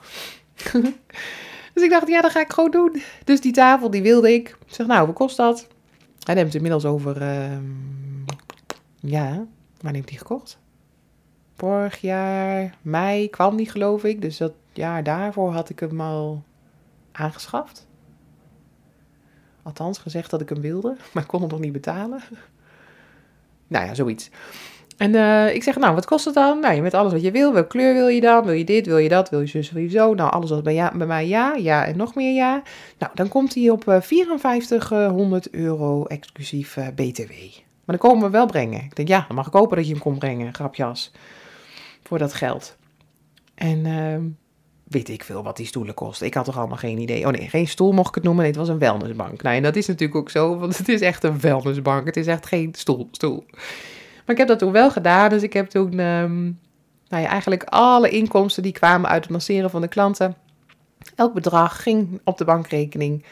dus 1.74 1.84
ik 1.84 1.90
dacht, 1.90 2.08
ja, 2.08 2.22
dat 2.22 2.32
ga 2.32 2.40
ik 2.40 2.54
gewoon 2.54 2.72
doen. 2.72 3.02
Dus 3.24 3.42
die 3.42 3.52
tafel, 3.52 3.90
die 3.90 4.02
wilde 4.02 4.34
ik. 4.34 4.50
Ik 4.50 4.74
zeg, 4.74 4.88
nou, 4.88 5.06
wat 5.06 5.16
kost 5.16 5.38
dat? 5.38 5.68
Hij 6.24 6.36
neemt 6.36 6.56
inmiddels 6.56 6.86
over, 6.86 7.22
uh, 7.22 7.58
ja, 9.00 9.46
waar 9.82 9.92
neemt 9.92 10.10
hij 10.10 10.18
gekocht? 10.18 10.58
Vorig 11.56 12.02
jaar, 12.02 12.76
mei, 12.82 13.30
kwam 13.30 13.56
die 13.56 13.70
geloof 13.70 14.04
ik. 14.04 14.22
Dus 14.22 14.38
dat 14.38 14.54
jaar 14.74 15.04
daarvoor 15.04 15.52
had 15.52 15.70
ik 15.70 15.80
hem 15.80 16.02
al 16.02 16.44
aangeschaft. 17.12 17.85
Althans, 19.66 19.98
gezegd 19.98 20.30
dat 20.30 20.42
ik 20.42 20.50
hem 20.50 20.62
wilde, 20.62 20.96
maar 21.14 21.26
kon 21.26 21.42
hem 21.42 21.50
nog 21.50 21.60
niet 21.60 21.72
betalen. 21.72 22.22
nou 23.68 23.86
ja, 23.86 23.94
zoiets. 23.94 24.30
En 24.98 25.14
uh, 25.14 25.56
ik 25.56 25.64
zeg, 25.64 25.78
nou, 25.78 25.96
wat 25.96 26.06
kost 26.06 26.26
het 26.26 26.34
dan? 26.34 26.60
Nou, 26.60 26.76
je 26.76 26.82
met 26.82 26.94
alles 26.94 27.12
wat 27.12 27.22
je 27.22 27.32
wil. 27.32 27.54
Welke 27.54 27.68
kleur 27.68 27.94
wil 27.94 28.08
je 28.08 28.22
dan? 28.22 28.46
Wil 28.46 28.54
je 28.54 28.64
dit? 28.64 28.86
Wil 28.86 28.98
je 28.98 29.10
dat? 29.10 29.30
Wil 29.30 29.40
je 29.40 29.48
zus? 29.48 29.72
Wil 29.72 29.82
je 29.82 29.90
zo? 29.90 30.14
Nou, 30.14 30.32
alles 30.32 30.50
wat 30.50 30.64
bij, 30.64 30.74
ja, 30.74 30.92
bij 30.96 31.08
mij 31.08 31.28
ja, 31.28 31.54
ja 31.56 31.86
en 31.86 31.98
nog 31.98 32.16
meer 32.16 32.34
ja. 32.34 32.62
Nou, 32.98 33.12
dan 33.16 33.28
komt 33.28 33.54
hij 33.54 33.70
op 33.70 33.88
uh, 33.88 34.02
5400 34.02 35.50
euro 35.50 36.06
exclusief 36.06 36.78
uh, 36.78 36.88
BTW. 36.88 37.32
Maar 37.86 37.98
dan 37.98 38.10
komen 38.10 38.26
we 38.26 38.30
wel 38.30 38.46
brengen. 38.46 38.84
Ik 38.84 38.96
denk, 38.96 39.08
ja, 39.08 39.26
dan 39.28 39.36
mag 39.36 39.48
ik 39.48 39.54
hopen 39.54 39.78
dat 39.78 39.86
je 39.86 39.92
hem 39.92 40.02
komt 40.02 40.20
brengen, 40.20 40.54
grapjas. 40.54 41.12
Voor 42.04 42.18
dat 42.18 42.34
geld. 42.34 42.78
En 43.56 43.86
uh, 43.86 44.18
weet 44.96 45.10
ik 45.10 45.24
veel 45.24 45.44
wat 45.44 45.58
die 45.58 45.66
stoelen 45.66 45.94
kosten. 45.94 46.28
Ik 46.28 46.34
had 46.34 46.46
toch 46.46 46.58
allemaal 46.58 46.78
geen 46.78 46.98
idee. 46.98 47.26
Oh 47.26 47.32
nee, 47.32 47.50
geen 47.50 47.68
stoel 47.68 47.92
mocht 47.92 48.08
ik 48.08 48.16
het 48.16 48.24
noemen. 48.24 48.46
Het 48.46 48.56
was 48.56 48.68
een 48.68 48.80
wellnessbank. 48.80 49.42
Nou, 49.42 49.56
en 49.56 49.64
dat 49.64 49.76
is 49.76 49.88
natuurlijk 49.88 50.20
ook 50.20 50.30
zo, 50.30 50.58
want 50.58 50.78
het 50.78 50.90
is 50.90 51.02
echt 51.02 51.24
een 51.24 51.40
wellnessbank. 51.40 52.06
Het 52.06 52.18
is 52.18 52.28
echt 52.28 52.46
geen 52.46 52.74
stoel, 52.78 53.08
stoel. 53.12 53.46
Maar 54.26 54.36
ik 54.36 54.38
heb 54.38 54.48
dat 54.48 54.60
toen 54.60 54.72
wel 54.72 54.92
gedaan. 54.92 55.30
Dus 55.30 55.44
ik 55.44 55.54
heb 55.54 55.70
toen 55.70 56.00
um, 56.00 56.60
nou 57.08 57.24
ja, 57.24 57.30
eigenlijk 57.30 57.64
alle 57.64 58.10
inkomsten 58.10 58.64
die 58.64 58.72
kwamen 58.72 59.10
uit 59.10 59.24
het 59.24 59.32
masseren 59.32 59.70
van 59.70 59.82
de 59.82 59.88
klanten. 59.88 60.36
Elk 61.16 61.34
bedrag 61.34 61.84
ging 61.84 62.22
op 62.24 62.38
de 62.38 62.46
bankrekening 62.46 63.24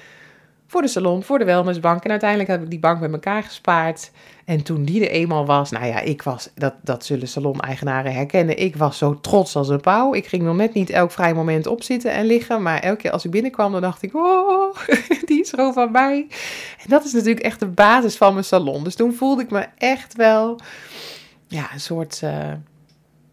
voor 0.74 0.82
de 0.82 0.88
salon, 0.88 1.24
voor 1.24 1.40
de 1.40 1.46
wellnessbank. 1.46 2.04
En 2.04 2.12
uiteindelijk 2.12 2.50
heb 2.50 2.62
ik 2.62 2.70
die 2.70 2.80
bank 2.80 3.00
met 3.00 3.12
elkaar 3.12 3.44
gespaard. 3.44 4.12
En 4.46 4.64
toen 4.64 4.84
die 4.84 5.02
er 5.02 5.12
eenmaal 5.12 5.46
was, 5.46 5.72
nou 5.72 5.86
ja, 5.86 6.00
ik 6.00 6.22
was, 6.22 6.50
dat, 6.56 6.74
dat 6.82 7.06
zullen 7.06 7.28
salon-eigenaren 7.28 8.14
herkennen, 8.14 8.60
ik 8.60 8.76
was 8.76 8.98
zo 8.98 9.20
trots 9.20 9.56
als 9.56 9.70
een 9.70 9.82
pauw. 9.82 10.14
Ik 10.14 10.28
ging 10.28 10.44
nog 10.44 10.56
net 10.56 10.74
niet 10.74 10.90
elk 10.90 11.12
vrij 11.12 11.34
moment 11.34 11.68
opzitten 11.68 12.12
en 12.12 12.26
liggen, 12.26 12.62
maar 12.62 12.80
elke 12.80 13.02
keer 13.02 13.12
als 13.12 13.26
ik 13.26 13.32
binnenkwam, 13.32 13.72
dan 13.72 13.82
dacht 13.82 14.02
ik, 14.02 14.16
oh, 14.16 14.78
die 15.26 15.42
is 15.42 15.50
gewoon 15.50 15.74
van 15.74 15.92
mij. 15.92 16.28
En 16.80 16.90
dat 16.90 17.06
is 17.06 17.14
natuurlijk 17.14 17.46
echt 17.46 17.60
de 17.60 17.68
basis 17.68 18.18
van 18.18 18.34
mijn 18.34 18.46
salon. 18.46 18.84
Dus 18.84 18.96
toen 18.96 19.14
voelde 19.14 19.42
ik 19.42 19.52
me 19.52 19.66
echt 19.78 20.16
wel, 20.16 20.60
ja, 21.48 21.74
een 21.74 21.80
soort 21.80 22.22
uh, 22.24 22.54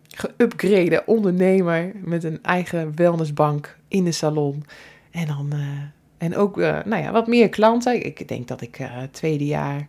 geüpgrade 0.09 1.05
ondernemer 1.05 1.93
met 2.05 2.25
een 2.25 2.39
eigen 2.43 2.93
wellnessbank 2.95 3.77
in 3.89 4.05
de 4.05 4.13
salon. 4.13 4.65
En 5.11 5.27
dan... 5.27 5.51
Uh, 5.55 5.99
en 6.21 6.37
ook, 6.37 6.59
uh, 6.59 6.79
nou 6.85 7.03
ja, 7.03 7.13
wat 7.13 7.27
meer 7.27 7.49
klanten. 7.49 8.05
Ik 8.05 8.29
denk 8.29 8.49
dat 8.49 8.61
ik 8.61 8.79
uh, 8.79 8.97
tweede 9.11 9.47
jaar 9.47 9.87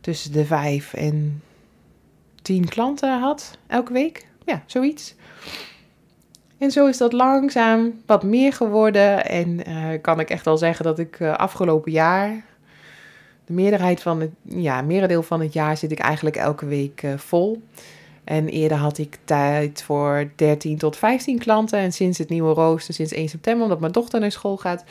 tussen 0.00 0.32
de 0.32 0.44
vijf 0.44 0.94
en 0.94 1.42
tien 2.42 2.68
klanten 2.68 3.20
had 3.20 3.58
elke 3.66 3.92
week. 3.92 4.26
Ja, 4.44 4.62
zoiets. 4.66 5.14
En 6.58 6.70
zo 6.70 6.86
is 6.86 6.96
dat 6.96 7.12
langzaam 7.12 8.00
wat 8.06 8.22
meer 8.22 8.52
geworden. 8.52 9.26
En 9.26 9.68
uh, 9.68 9.88
kan 10.00 10.20
ik 10.20 10.30
echt 10.30 10.44
wel 10.44 10.56
zeggen 10.56 10.84
dat 10.84 10.98
ik 10.98 11.20
afgelopen 11.20 11.92
jaar, 11.92 12.44
de 13.44 13.52
meerderheid 13.52 14.02
van 14.02 14.20
het, 14.20 14.30
ja, 14.42 14.82
merendeel 14.82 15.22
van 15.22 15.40
het 15.40 15.52
jaar 15.52 15.76
zit 15.76 15.92
ik 15.92 15.98
eigenlijk 15.98 16.36
elke 16.36 16.66
week 16.66 17.04
vol. 17.16 17.62
En 18.24 18.48
eerder 18.48 18.78
had 18.78 18.98
ik 18.98 19.18
tijd 19.24 19.82
voor 19.82 20.30
13 20.36 20.78
tot 20.78 20.96
15 20.96 21.38
klanten. 21.38 21.78
En 21.78 21.92
sinds 21.92 22.18
het 22.18 22.28
nieuwe 22.28 22.54
rooster, 22.54 22.94
sinds 22.94 23.12
1 23.12 23.28
september, 23.28 23.62
omdat 23.62 23.80
mijn 23.80 23.92
dochter 23.92 24.20
naar 24.20 24.32
school 24.32 24.56
gaat, 24.56 24.84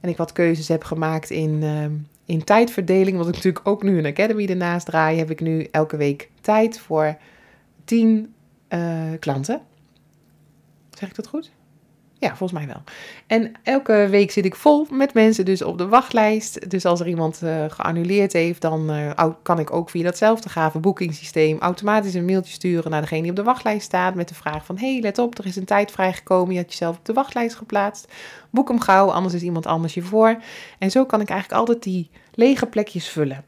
en 0.00 0.08
ik 0.08 0.16
wat 0.16 0.32
keuzes 0.32 0.68
heb 0.68 0.84
gemaakt 0.84 1.30
in, 1.30 1.62
uh, 1.62 1.84
in 2.24 2.44
tijdverdeling. 2.44 3.16
Want 3.16 3.28
ik 3.28 3.34
natuurlijk 3.34 3.68
ook 3.68 3.82
nu 3.82 3.98
een 3.98 4.06
academy 4.06 4.46
ernaast 4.46 4.86
draai. 4.86 5.18
Heb 5.18 5.30
ik 5.30 5.40
nu 5.40 5.66
elke 5.70 5.96
week 5.96 6.30
tijd 6.40 6.78
voor 6.78 7.16
10 7.84 8.34
uh, 8.68 9.02
klanten. 9.18 9.60
Zeg 10.90 11.08
ik 11.08 11.14
dat 11.14 11.26
goed? 11.26 11.50
Ja, 12.20 12.28
volgens 12.28 12.52
mij 12.52 12.66
wel. 12.66 12.82
En 13.26 13.52
elke 13.62 14.06
week 14.10 14.30
zit 14.30 14.44
ik 14.44 14.54
vol 14.54 14.86
met 14.90 15.14
mensen 15.14 15.44
dus 15.44 15.62
op 15.62 15.78
de 15.78 15.88
wachtlijst. 15.88 16.70
Dus 16.70 16.84
als 16.84 17.00
er 17.00 17.08
iemand 17.08 17.40
uh, 17.44 17.64
geannuleerd 17.68 18.32
heeft, 18.32 18.60
dan 18.60 18.90
uh, 18.94 19.10
kan 19.42 19.58
ik 19.58 19.72
ook 19.72 19.90
via 19.90 20.02
datzelfde 20.02 20.48
gave 20.48 20.78
boekingssysteem 20.78 21.58
automatisch 21.58 22.14
een 22.14 22.24
mailtje 22.24 22.52
sturen 22.52 22.90
naar 22.90 23.00
degene 23.00 23.22
die 23.22 23.30
op 23.30 23.36
de 23.36 23.42
wachtlijst 23.42 23.84
staat. 23.84 24.14
Met 24.14 24.28
de 24.28 24.34
vraag 24.34 24.64
van, 24.64 24.78
hey, 24.78 25.00
let 25.00 25.18
op, 25.18 25.38
er 25.38 25.46
is 25.46 25.56
een 25.56 25.64
tijd 25.64 25.90
vrijgekomen. 25.90 26.54
Je 26.54 26.60
had 26.60 26.70
jezelf 26.70 26.96
op 26.96 27.04
de 27.04 27.12
wachtlijst 27.12 27.56
geplaatst. 27.56 28.12
Boek 28.50 28.68
hem 28.68 28.80
gauw, 28.80 29.10
anders 29.10 29.34
is 29.34 29.42
iemand 29.42 29.66
anders 29.66 29.94
je 29.94 30.02
voor. 30.02 30.42
En 30.78 30.90
zo 30.90 31.06
kan 31.06 31.20
ik 31.20 31.28
eigenlijk 31.28 31.60
altijd 31.60 31.82
die 31.82 32.10
lege 32.34 32.66
plekjes 32.66 33.08
vullen. 33.08 33.44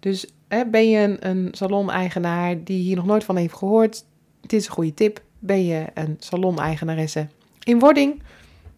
Dus 0.00 0.26
hè, 0.48 0.66
ben 0.66 0.88
je 0.88 0.98
een, 0.98 1.28
een 1.28 1.48
salon-eigenaar 1.50 2.64
die 2.64 2.82
hier 2.82 2.96
nog 2.96 3.06
nooit 3.06 3.24
van 3.24 3.36
heeft 3.36 3.54
gehoord? 3.54 4.04
Dit 4.40 4.52
is 4.52 4.66
een 4.66 4.72
goede 4.72 4.94
tip. 4.94 5.22
Ben 5.38 5.64
je 5.64 5.84
een 5.94 6.16
salon-eigenaresse 6.18 7.26
in 7.64 7.78
wording, 7.78 8.22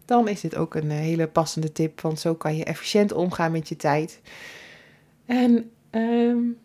dan 0.05 0.27
is 0.27 0.41
dit 0.41 0.55
ook 0.55 0.75
een 0.75 0.91
eh, 0.91 0.97
hele 0.97 1.27
passende 1.27 1.71
tip. 1.71 2.01
Want 2.01 2.19
zo 2.19 2.35
kan 2.35 2.57
je 2.57 2.63
efficiënt 2.63 3.13
omgaan 3.13 3.51
met 3.51 3.69
je 3.69 3.75
tijd. 3.75 4.21
En 5.25 5.71
um, 5.91 6.57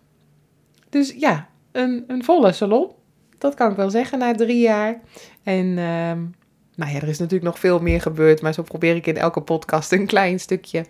dus 0.89 1.15
ja, 1.19 1.49
een, 1.73 2.05
een 2.07 2.25
volle 2.25 2.53
salon. 2.53 2.91
Dat 3.39 3.55
kan 3.55 3.71
ik 3.71 3.77
wel 3.77 3.91
zeggen 3.91 4.19
na 4.19 4.35
drie 4.35 4.61
jaar. 4.61 5.01
En 5.43 5.67
um, 5.67 6.35
nou 6.75 6.93
ja, 6.93 7.01
er 7.01 7.09
is 7.09 7.19
natuurlijk 7.19 7.51
nog 7.51 7.59
veel 7.59 7.81
meer 7.81 8.01
gebeurd. 8.01 8.43
Maar 8.43 8.55
zo 8.55 8.63
probeer 8.63 8.97
ik 8.97 9.07
in 9.07 9.17
elke 9.17 9.41
podcast 9.41 9.93
een 9.93 10.07
klein 10.07 10.41
stukje 10.41 10.85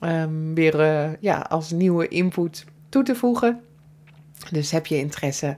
um, 0.00 0.54
weer 0.54 0.80
uh, 0.80 1.10
ja, 1.20 1.38
als 1.38 1.70
nieuwe 1.70 2.08
input 2.08 2.64
toe 2.88 3.02
te 3.02 3.14
voegen. 3.14 3.60
Dus 4.50 4.70
heb 4.70 4.86
je 4.86 4.98
interesse 4.98 5.56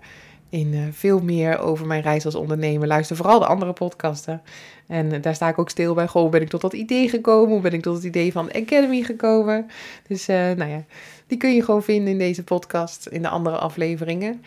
in 0.52 0.72
uh, 0.72 0.80
veel 0.90 1.20
meer 1.20 1.58
over 1.58 1.86
mijn 1.86 2.02
reis 2.02 2.24
als 2.24 2.34
ondernemer. 2.34 2.88
Luister 2.88 3.16
vooral 3.16 3.38
de 3.38 3.46
andere 3.46 3.72
podcasten. 3.72 4.42
En 4.86 5.12
uh, 5.12 5.22
daar 5.22 5.34
sta 5.34 5.48
ik 5.48 5.58
ook 5.58 5.70
stil 5.70 5.94
bij. 5.94 6.06
Goh, 6.06 6.30
ben 6.30 6.40
ik 6.40 6.48
tot 6.48 6.60
dat 6.60 6.72
idee 6.72 7.08
gekomen? 7.08 7.50
Hoe 7.50 7.60
ben 7.60 7.72
ik 7.72 7.82
tot 7.82 7.94
het 7.94 8.04
idee 8.04 8.32
van 8.32 8.46
de 8.46 8.62
Academy 8.62 9.02
gekomen? 9.02 9.66
Dus 10.08 10.28
uh, 10.28 10.36
nou 10.36 10.70
ja, 10.70 10.84
die 11.26 11.38
kun 11.38 11.54
je 11.54 11.64
gewoon 11.64 11.82
vinden 11.82 12.12
in 12.12 12.18
deze 12.18 12.44
podcast, 12.44 13.06
in 13.06 13.22
de 13.22 13.28
andere 13.28 13.58
afleveringen. 13.58 14.42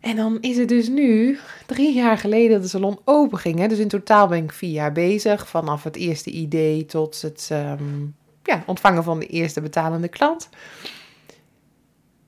En 0.00 0.16
dan 0.16 0.38
is 0.40 0.56
het 0.56 0.68
dus 0.68 0.88
nu 0.88 1.38
drie 1.66 1.94
jaar 1.94 2.18
geleden 2.18 2.50
dat 2.50 2.62
de 2.62 2.68
salon 2.68 2.98
open 3.04 3.38
ging. 3.38 3.58
Hè? 3.58 3.66
Dus 3.66 3.78
in 3.78 3.88
totaal 3.88 4.28
ben 4.28 4.44
ik 4.44 4.52
vier 4.52 4.72
jaar 4.72 4.92
bezig. 4.92 5.48
Vanaf 5.48 5.82
het 5.82 5.96
eerste 5.96 6.30
idee 6.30 6.86
tot 6.86 7.22
het 7.22 7.48
um, 7.52 8.14
ja, 8.42 8.62
ontvangen 8.66 9.04
van 9.04 9.18
de 9.18 9.26
eerste 9.26 9.60
betalende 9.60 10.08
klant. 10.08 10.48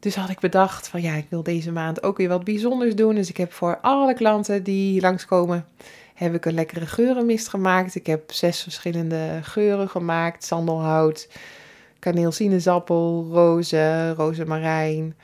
Dus 0.04 0.14
had 0.14 0.28
ik 0.28 0.40
bedacht 0.40 0.88
van 0.88 1.02
ja, 1.02 1.14
ik 1.14 1.26
wil 1.28 1.42
deze 1.42 1.72
maand 1.72 2.02
ook 2.02 2.16
weer 2.16 2.28
wat 2.28 2.44
bijzonders 2.44 2.94
doen. 2.94 3.14
Dus 3.14 3.28
ik 3.28 3.36
heb 3.36 3.52
voor 3.52 3.78
alle 3.80 4.14
klanten 4.14 4.62
die 4.62 5.00
langskomen, 5.00 5.66
heb 6.14 6.34
ik 6.34 6.44
een 6.44 6.54
lekkere 6.54 6.86
geurenmist 6.86 7.48
gemaakt. 7.48 7.94
Ik 7.94 8.06
heb 8.06 8.32
zes 8.32 8.62
verschillende 8.62 9.38
geuren 9.42 9.88
gemaakt. 9.88 10.44
Sandelhout, 10.44 11.28
kaneel 11.98 12.32
sinaasappel, 12.32 13.28
rozen, 13.30 14.14
rozemarijn 14.14 15.16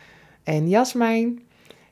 en 0.43 0.69
jasmijn. 0.69 1.43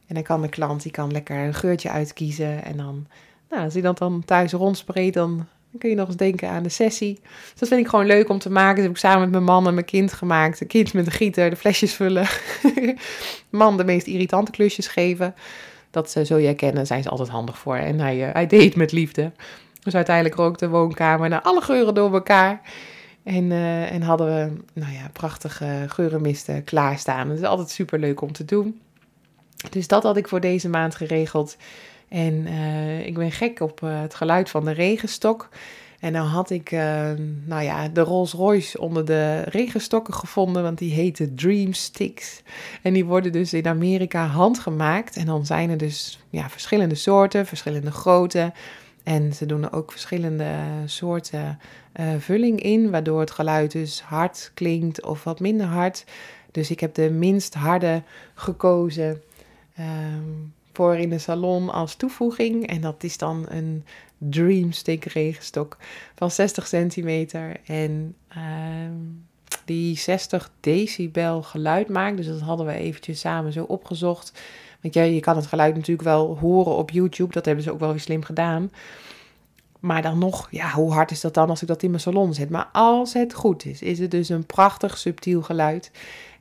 En 0.06 0.14
dan 0.14 0.22
kan 0.22 0.42
de 0.42 0.48
klant 0.48 0.82
die 0.82 0.92
kan 0.92 1.12
lekker 1.12 1.36
een 1.36 1.54
geurtje 1.54 1.90
uitkiezen. 1.90 2.64
En 2.64 2.76
dan, 2.76 3.06
nou, 3.50 3.64
als 3.64 3.72
hij 3.72 3.82
dat 3.82 3.98
dan 3.98 4.24
thuis 4.24 4.52
rondspreekt, 4.52 5.14
dan 5.14 5.46
kun 5.78 5.88
je 5.88 5.94
nog 5.94 6.06
eens 6.06 6.16
denken 6.16 6.48
aan 6.48 6.62
de 6.62 6.68
sessie. 6.68 7.18
Dus 7.22 7.58
dat 7.58 7.68
vind 7.68 7.80
ik 7.80 7.88
gewoon 7.88 8.06
leuk 8.06 8.28
om 8.28 8.38
te 8.38 8.50
maken. 8.50 8.74
Dat 8.74 8.84
heb 8.84 8.92
ik 8.92 8.98
samen 8.98 9.20
met 9.20 9.30
mijn 9.30 9.44
man 9.44 9.66
en 9.66 9.74
mijn 9.74 9.86
kind 9.86 10.12
gemaakt. 10.12 10.58
De 10.58 10.64
kind 10.64 10.92
met 10.92 11.04
de 11.04 11.10
gieter, 11.10 11.50
de 11.50 11.56
flesjes 11.56 11.94
vullen. 11.94 12.26
man 13.50 13.76
de 13.76 13.84
meest 13.84 14.06
irritante 14.06 14.50
klusjes 14.50 14.86
geven. 14.86 15.34
Dat 15.90 16.10
ze, 16.10 16.24
zul 16.24 16.36
je 16.36 16.46
herkennen, 16.46 16.86
zijn 16.86 17.02
ze 17.02 17.08
altijd 17.08 17.28
handig 17.28 17.58
voor. 17.58 17.76
En 17.76 18.00
hij, 18.00 18.28
uh, 18.28 18.32
hij 18.32 18.46
deed 18.46 18.76
met 18.76 18.92
liefde. 18.92 19.32
Dus 19.82 19.94
uiteindelijk 19.94 20.34
rook 20.34 20.58
de 20.58 20.68
woonkamer 20.68 21.28
naar 21.28 21.42
alle 21.42 21.60
geuren 21.60 21.94
door 21.94 22.14
elkaar. 22.14 22.60
En, 23.22 23.44
uh, 23.44 23.92
en 23.92 24.02
hadden 24.02 24.26
we 24.26 24.62
nou 24.80 24.92
ja, 24.92 25.08
prachtige 25.12 25.84
geurenmisten 25.88 26.64
klaarstaan. 26.64 27.28
Het 27.28 27.38
is 27.38 27.44
altijd 27.44 27.70
super 27.70 27.98
leuk 27.98 28.20
om 28.20 28.32
te 28.32 28.44
doen. 28.44 28.80
Dus 29.70 29.88
dat 29.88 30.02
had 30.02 30.16
ik 30.16 30.28
voor 30.28 30.40
deze 30.40 30.68
maand 30.68 30.94
geregeld. 30.94 31.56
En 32.08 32.34
uh, 32.34 33.06
ik 33.06 33.14
ben 33.14 33.32
gek 33.32 33.60
op 33.60 33.80
uh, 33.84 34.00
het 34.00 34.14
geluid 34.14 34.50
van 34.50 34.64
de 34.64 34.70
regenstok. 34.70 35.48
En 36.00 36.12
dan 36.12 36.26
had 36.26 36.50
ik, 36.50 36.72
uh, 36.72 37.10
nou 37.44 37.62
ja, 37.62 37.88
de 37.88 38.00
Rolls 38.00 38.32
Royce 38.32 38.80
onder 38.80 39.04
de 39.04 39.42
regenstokken 39.42 40.14
gevonden, 40.14 40.62
want 40.62 40.78
die 40.78 40.92
heten 40.92 41.34
Dream 41.34 41.72
Sticks. 41.72 42.42
En 42.82 42.92
die 42.92 43.04
worden 43.04 43.32
dus 43.32 43.52
in 43.52 43.66
Amerika 43.66 44.26
handgemaakt. 44.26 45.16
En 45.16 45.26
dan 45.26 45.46
zijn 45.46 45.70
er 45.70 45.76
dus 45.76 46.24
ja, 46.30 46.50
verschillende 46.50 46.94
soorten, 46.94 47.46
verschillende 47.46 47.90
grootte. 47.90 48.52
En 49.02 49.32
ze 49.32 49.46
doen 49.46 49.62
er 49.62 49.72
ook 49.72 49.90
verschillende 49.90 50.50
soorten 50.84 51.58
vulling 52.18 52.62
in, 52.62 52.90
waardoor 52.90 53.20
het 53.20 53.30
geluid 53.30 53.72
dus 53.72 54.02
hard 54.02 54.50
klinkt 54.54 55.04
of 55.04 55.24
wat 55.24 55.40
minder 55.40 55.66
hard. 55.66 56.04
Dus 56.50 56.70
ik 56.70 56.80
heb 56.80 56.94
de 56.94 57.10
minst 57.10 57.54
harde 57.54 58.02
gekozen. 58.34 59.22
Um, 59.78 60.52
voor 60.78 60.96
in 60.96 61.10
de 61.10 61.18
salon 61.18 61.70
als 61.70 61.94
toevoeging. 61.94 62.66
En 62.66 62.80
dat 62.80 63.02
is 63.02 63.18
dan 63.18 63.46
een 63.48 63.84
Dreamstick 64.18 65.04
regenstok 65.04 65.76
van 66.14 66.30
60 66.30 66.66
centimeter. 66.66 67.56
En 67.66 68.14
uh, 68.36 68.42
die 69.64 69.96
60 69.96 70.50
decibel 70.60 71.42
geluid 71.42 71.88
maakt. 71.88 72.16
Dus 72.16 72.26
dat 72.26 72.40
hadden 72.40 72.66
we 72.66 72.72
eventjes 72.72 73.20
samen 73.20 73.52
zo 73.52 73.64
opgezocht. 73.64 74.42
Want 74.80 74.94
ja, 74.94 75.02
je 75.02 75.20
kan 75.20 75.36
het 75.36 75.46
geluid 75.46 75.74
natuurlijk 75.74 76.08
wel 76.08 76.38
horen 76.40 76.76
op 76.76 76.90
YouTube. 76.90 77.32
Dat 77.32 77.44
hebben 77.44 77.64
ze 77.64 77.72
ook 77.72 77.80
wel 77.80 77.90
weer 77.90 78.00
slim 78.00 78.22
gedaan. 78.22 78.70
Maar 79.80 80.02
dan 80.02 80.18
nog, 80.18 80.48
ja, 80.50 80.70
hoe 80.70 80.92
hard 80.92 81.10
is 81.10 81.20
dat 81.20 81.34
dan 81.34 81.48
als 81.48 81.62
ik 81.62 81.68
dat 81.68 81.82
in 81.82 81.90
mijn 81.90 82.02
salon 82.02 82.34
zet? 82.34 82.50
Maar 82.50 82.68
als 82.72 83.12
het 83.12 83.34
goed 83.34 83.64
is, 83.64 83.82
is 83.82 83.98
het 83.98 84.10
dus 84.10 84.28
een 84.28 84.46
prachtig 84.46 84.98
subtiel 84.98 85.42
geluid. 85.42 85.90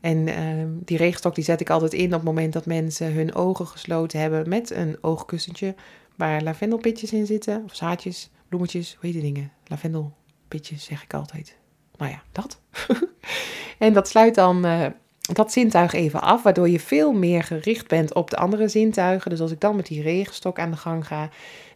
En 0.01 0.27
uh, 0.27 0.35
die 0.67 0.97
regenstok 0.97 1.35
die 1.35 1.43
zet 1.43 1.61
ik 1.61 1.69
altijd 1.69 1.93
in 1.93 2.05
op 2.05 2.11
het 2.11 2.23
moment 2.23 2.53
dat 2.53 2.65
mensen 2.65 3.13
hun 3.13 3.35
ogen 3.35 3.67
gesloten 3.67 4.19
hebben 4.19 4.49
met 4.49 4.71
een 4.71 4.97
oogkussentje 5.01 5.75
waar 6.15 6.41
lavendelpitjes 6.41 7.13
in 7.13 7.25
zitten. 7.25 7.63
Of 7.65 7.75
zaadjes, 7.75 8.29
bloemetjes, 8.49 8.97
hoe 8.99 9.09
heet 9.09 9.21
die 9.21 9.33
dingen? 9.33 9.51
Lavendelpitjes 9.67 10.83
zeg 10.83 11.03
ik 11.03 11.13
altijd. 11.13 11.57
Nou 11.97 12.11
ja, 12.11 12.21
dat. 12.31 12.61
en 13.77 13.93
dat 13.93 14.07
sluit 14.07 14.35
dan 14.35 14.65
uh, 14.65 14.85
dat 15.33 15.51
zintuig 15.51 15.93
even 15.93 16.21
af, 16.21 16.43
waardoor 16.43 16.69
je 16.69 16.79
veel 16.79 17.11
meer 17.11 17.43
gericht 17.43 17.87
bent 17.87 18.13
op 18.13 18.29
de 18.29 18.37
andere 18.37 18.67
zintuigen. 18.67 19.29
Dus 19.29 19.39
als 19.39 19.51
ik 19.51 19.59
dan 19.59 19.75
met 19.75 19.85
die 19.85 20.01
regenstok 20.01 20.59
aan 20.59 20.71
de 20.71 20.77
gang 20.77 21.07
ga, 21.07 21.29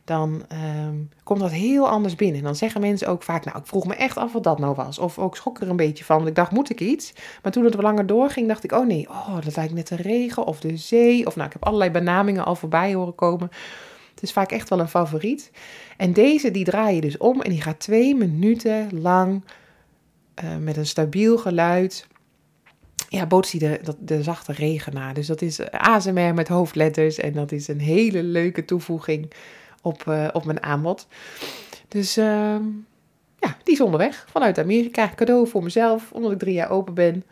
dan 0.04 0.46
um, 0.86 1.10
komt 1.24 1.40
dat 1.40 1.52
heel 1.52 1.90
anders 1.90 2.16
binnen. 2.16 2.38
En 2.38 2.44
dan 2.44 2.56
zeggen 2.56 2.82
mensen 2.82 3.08
ook 3.08 3.24
vaak, 3.24 3.46
nou, 3.46 3.58
ik 3.58 3.66
vroeg 3.66 3.88
me 3.88 3.96
echt 3.96 4.18
af 4.18 4.34
wat 4.34 4.44
dat 4.44 4.60
nou 4.60 4.76
was. 4.76 5.00
Of 5.00 5.20
ook 5.20 5.36
schrok 5.36 5.60
er 5.60 5.70
een 5.70 5.76
beetje 5.76 6.04
van, 6.04 6.16
want 6.16 6.30
ik 6.30 6.36
dacht, 6.36 6.52
moet 6.52 6.70
ik 6.70 6.80
iets? 6.80 7.14
Maar 7.44 7.52
toen 7.52 7.64
het 7.64 7.76
wat 7.76 7.84
langer 7.84 8.06
doorging, 8.06 8.48
dacht 8.48 8.64
ik, 8.64 8.72
oh 8.72 8.88
nee, 8.88 9.10
oh, 9.10 9.38
dat 9.44 9.56
lijkt 9.56 9.74
net 9.74 9.88
de 9.88 9.96
regen 9.96 10.46
of 10.46 10.60
de 10.60 10.78
zee. 10.78 11.26
Of 11.28 11.36
nou, 11.36 11.48
ik 11.48 11.54
heb 11.54 11.66
allerlei 11.66 11.92
benamingen 11.92 12.46
al 12.46 12.56
voorbij 12.56 12.94
horen 12.94 13.16
komen. 13.16 13.50
Het 14.12 14.24
is 14.24 14.32
vaak 14.32 14.52
echt 14.52 14.70
wel 14.70 14.80
een 14.80 14.88
favoriet. 14.88 15.52
En 15.98 16.14
deze, 16.14 16.52
die 16.52 16.66
draai 16.66 16.96
je 16.96 17.02
dus 17.02 17.18
om 17.18 17.42
en 17.42 17.50
die 17.50 17.62
gaat 17.62 17.80
twee 17.80 18.16
minuten 18.16 19.02
lang 19.02 19.44
uh, 20.44 20.58
met 20.58 20.78
een 20.78 20.86
stabiel 20.86 21.38
geluid 21.38 22.08
ja, 23.12 23.26
bootst 23.26 23.52
hij 23.52 23.60
de, 23.60 23.96
de 24.00 24.24
zachte 24.24 24.52
regen 24.52 24.94
na. 24.94 25.14
Dus 25.14 25.28
dat 25.28 25.42
is 25.42 25.70
ASMR 25.72 26.34
met 26.34 26.48
hoofdletters 26.48 27.18
en 27.18 27.34
dat 27.34 27.52
is 27.52 27.68
een 27.68 27.80
hele 27.80 28.24
leuke 28.24 28.66
toevoeging 28.66 29.32
op, 29.82 30.04
uh, 30.08 30.28
op 30.34 30.46
mijn 30.46 30.64
aanbod. 30.64 31.08
Dus 31.88 32.18
uh, 32.18 32.56
ja, 33.40 33.58
die 33.64 33.74
is 33.74 33.82
onderweg 33.82 34.26
vanuit 34.30 34.60
Amerika. 34.60 35.12
Cadeau 35.16 35.48
voor 35.48 35.64
mezelf, 35.64 36.12
omdat 36.12 36.32
ik 36.32 36.40
drie 36.40 36.54
jaar 36.54 36.70
open 36.70 36.94
ben. 36.94 37.24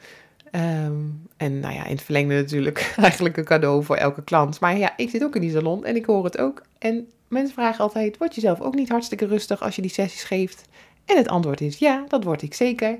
Um, 0.51 1.27
en 1.38 1.59
nou 1.59 1.73
ja, 1.73 1.85
in 1.85 1.91
het 1.95 2.01
verlengde 2.01 2.35
natuurlijk 2.35 2.93
eigenlijk 3.01 3.38
een 3.38 3.45
cadeau 3.45 3.83
voor 3.83 3.95
elke 3.95 4.23
klant. 4.23 4.59
Maar 4.59 4.77
ja, 4.77 4.93
ik 4.97 5.09
zit 5.09 5.23
ook 5.23 5.35
in 5.35 5.41
die 5.41 5.51
salon 5.51 5.85
en 5.85 5.95
ik 5.95 6.05
hoor 6.05 6.23
het 6.23 6.38
ook. 6.38 6.62
En 6.77 7.07
mensen 7.27 7.53
vragen 7.53 7.83
altijd, 7.83 8.17
word 8.17 8.35
je 8.35 8.41
zelf 8.41 8.62
ook 8.62 8.75
niet 8.75 8.89
hartstikke 8.89 9.25
rustig 9.25 9.62
als 9.62 9.75
je 9.75 9.81
die 9.81 9.91
sessies 9.91 10.23
geeft? 10.23 10.62
En 11.05 11.17
het 11.17 11.27
antwoord 11.27 11.62
is 11.62 11.77
ja, 11.77 12.03
dat 12.07 12.23
word 12.23 12.41
ik 12.41 12.53
zeker. 12.53 12.97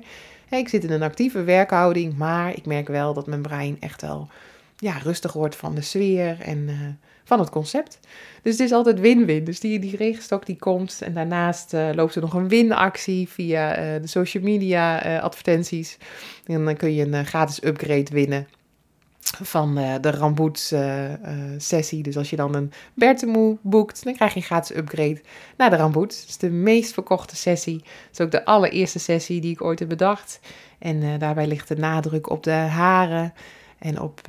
Ik 0.50 0.68
zit 0.68 0.84
in 0.84 0.90
een 0.90 1.02
actieve 1.02 1.42
werkhouding, 1.42 2.16
maar 2.16 2.56
ik 2.56 2.66
merk 2.66 2.88
wel 2.88 3.14
dat 3.14 3.26
mijn 3.26 3.42
brein 3.42 3.76
echt 3.80 4.02
wel 4.02 4.28
ja, 4.80 4.98
rustig 4.98 5.32
wordt 5.32 5.56
van 5.56 5.74
de 5.74 5.80
sfeer 5.80 6.40
en 6.40 6.58
uh, 6.58 6.76
van 7.24 7.38
het 7.38 7.50
concept. 7.50 7.98
Dus 8.42 8.52
het 8.52 8.60
is 8.60 8.72
altijd 8.72 9.00
win-win. 9.00 9.44
Dus 9.44 9.60
die, 9.60 9.78
die 9.78 9.96
regenstok 9.96 10.46
die 10.46 10.56
komt 10.56 11.00
en 11.02 11.14
daarnaast 11.14 11.74
uh, 11.74 11.90
loopt 11.92 12.14
er 12.14 12.20
nog 12.20 12.34
een 12.34 12.48
winactie 12.48 13.28
via 13.28 13.78
uh, 13.78 14.00
de 14.00 14.06
social 14.06 14.42
media 14.42 15.18
advertenties. 15.18 15.98
En 16.46 16.64
dan 16.64 16.76
kun 16.76 16.94
je 16.94 17.06
een 17.06 17.26
gratis 17.26 17.64
upgrade 17.64 18.10
winnen 18.12 18.48
van 19.42 19.74
de 19.74 20.10
Ramboets 20.10 20.74
sessie. 21.56 22.02
Dus 22.02 22.16
als 22.16 22.30
je 22.30 22.36
dan 22.36 22.54
een 22.54 22.72
Bertemoe 22.94 23.56
boekt, 23.62 24.04
dan 24.04 24.14
krijg 24.14 24.32
je 24.32 24.38
een 24.38 24.44
gratis 24.44 24.76
upgrade 24.76 25.20
naar 25.56 25.70
de 25.70 25.76
Ramboets. 25.76 26.20
Dat 26.20 26.28
is 26.28 26.36
de 26.36 26.50
meest 26.50 26.92
verkochte 26.92 27.36
sessie. 27.36 27.78
Dat 27.78 28.12
is 28.12 28.20
ook 28.20 28.30
de 28.30 28.44
allereerste 28.44 28.98
sessie 28.98 29.40
die 29.40 29.52
ik 29.52 29.62
ooit 29.62 29.78
heb 29.78 29.88
bedacht. 29.88 30.40
En 30.78 31.18
daarbij 31.18 31.46
ligt 31.46 31.68
de 31.68 31.76
nadruk 31.76 32.30
op 32.30 32.42
de 32.42 32.50
haren 32.50 33.32
en 33.80 34.00
op 34.00 34.28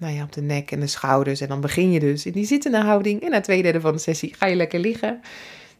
nou 0.00 0.14
ja, 0.14 0.22
op 0.22 0.32
de 0.32 0.42
nek 0.42 0.70
en 0.70 0.80
de 0.80 0.86
schouders. 0.86 1.40
En 1.40 1.48
dan 1.48 1.60
begin 1.60 1.92
je 1.92 2.00
dus 2.00 2.26
in 2.26 2.32
die 2.32 2.44
zittende 2.44 2.78
houding. 2.78 3.22
En 3.22 3.30
na 3.30 3.40
twee 3.40 3.62
derde 3.62 3.80
van 3.80 3.92
de 3.92 3.98
sessie 3.98 4.34
ga 4.34 4.46
je 4.46 4.56
lekker 4.56 4.80
liggen. 4.80 5.20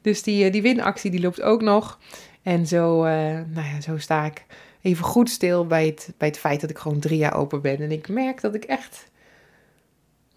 Dus 0.03 0.23
die, 0.23 0.45
eh, 0.45 0.53
die 0.53 0.63
winactie 0.63 1.11
die 1.11 1.21
loopt 1.21 1.43
ook 1.43 1.63
nog. 1.63 1.99
En 2.43 2.67
zo, 2.67 3.05
uh, 3.05 3.13
nou 3.47 3.67
ja, 3.75 3.81
zo 3.81 3.99
sta 3.99 4.25
ik 4.25 4.45
even 4.83 5.05
goed 5.05 5.31
stil 5.31 5.67
bij 5.67 5.87
het, 5.87 6.13
bij 6.17 6.29
het 6.29 6.39
feit 6.39 6.61
dat 6.61 6.71
ik 6.71 6.79
gewoon 6.79 6.99
drie 6.99 7.19
jaar 7.19 7.35
open 7.35 7.61
ben. 7.61 7.81
En 7.81 7.91
ik 7.91 8.09
merk 8.09 8.41
dat 8.41 8.55
ik 8.55 8.65
echt, 8.65 9.11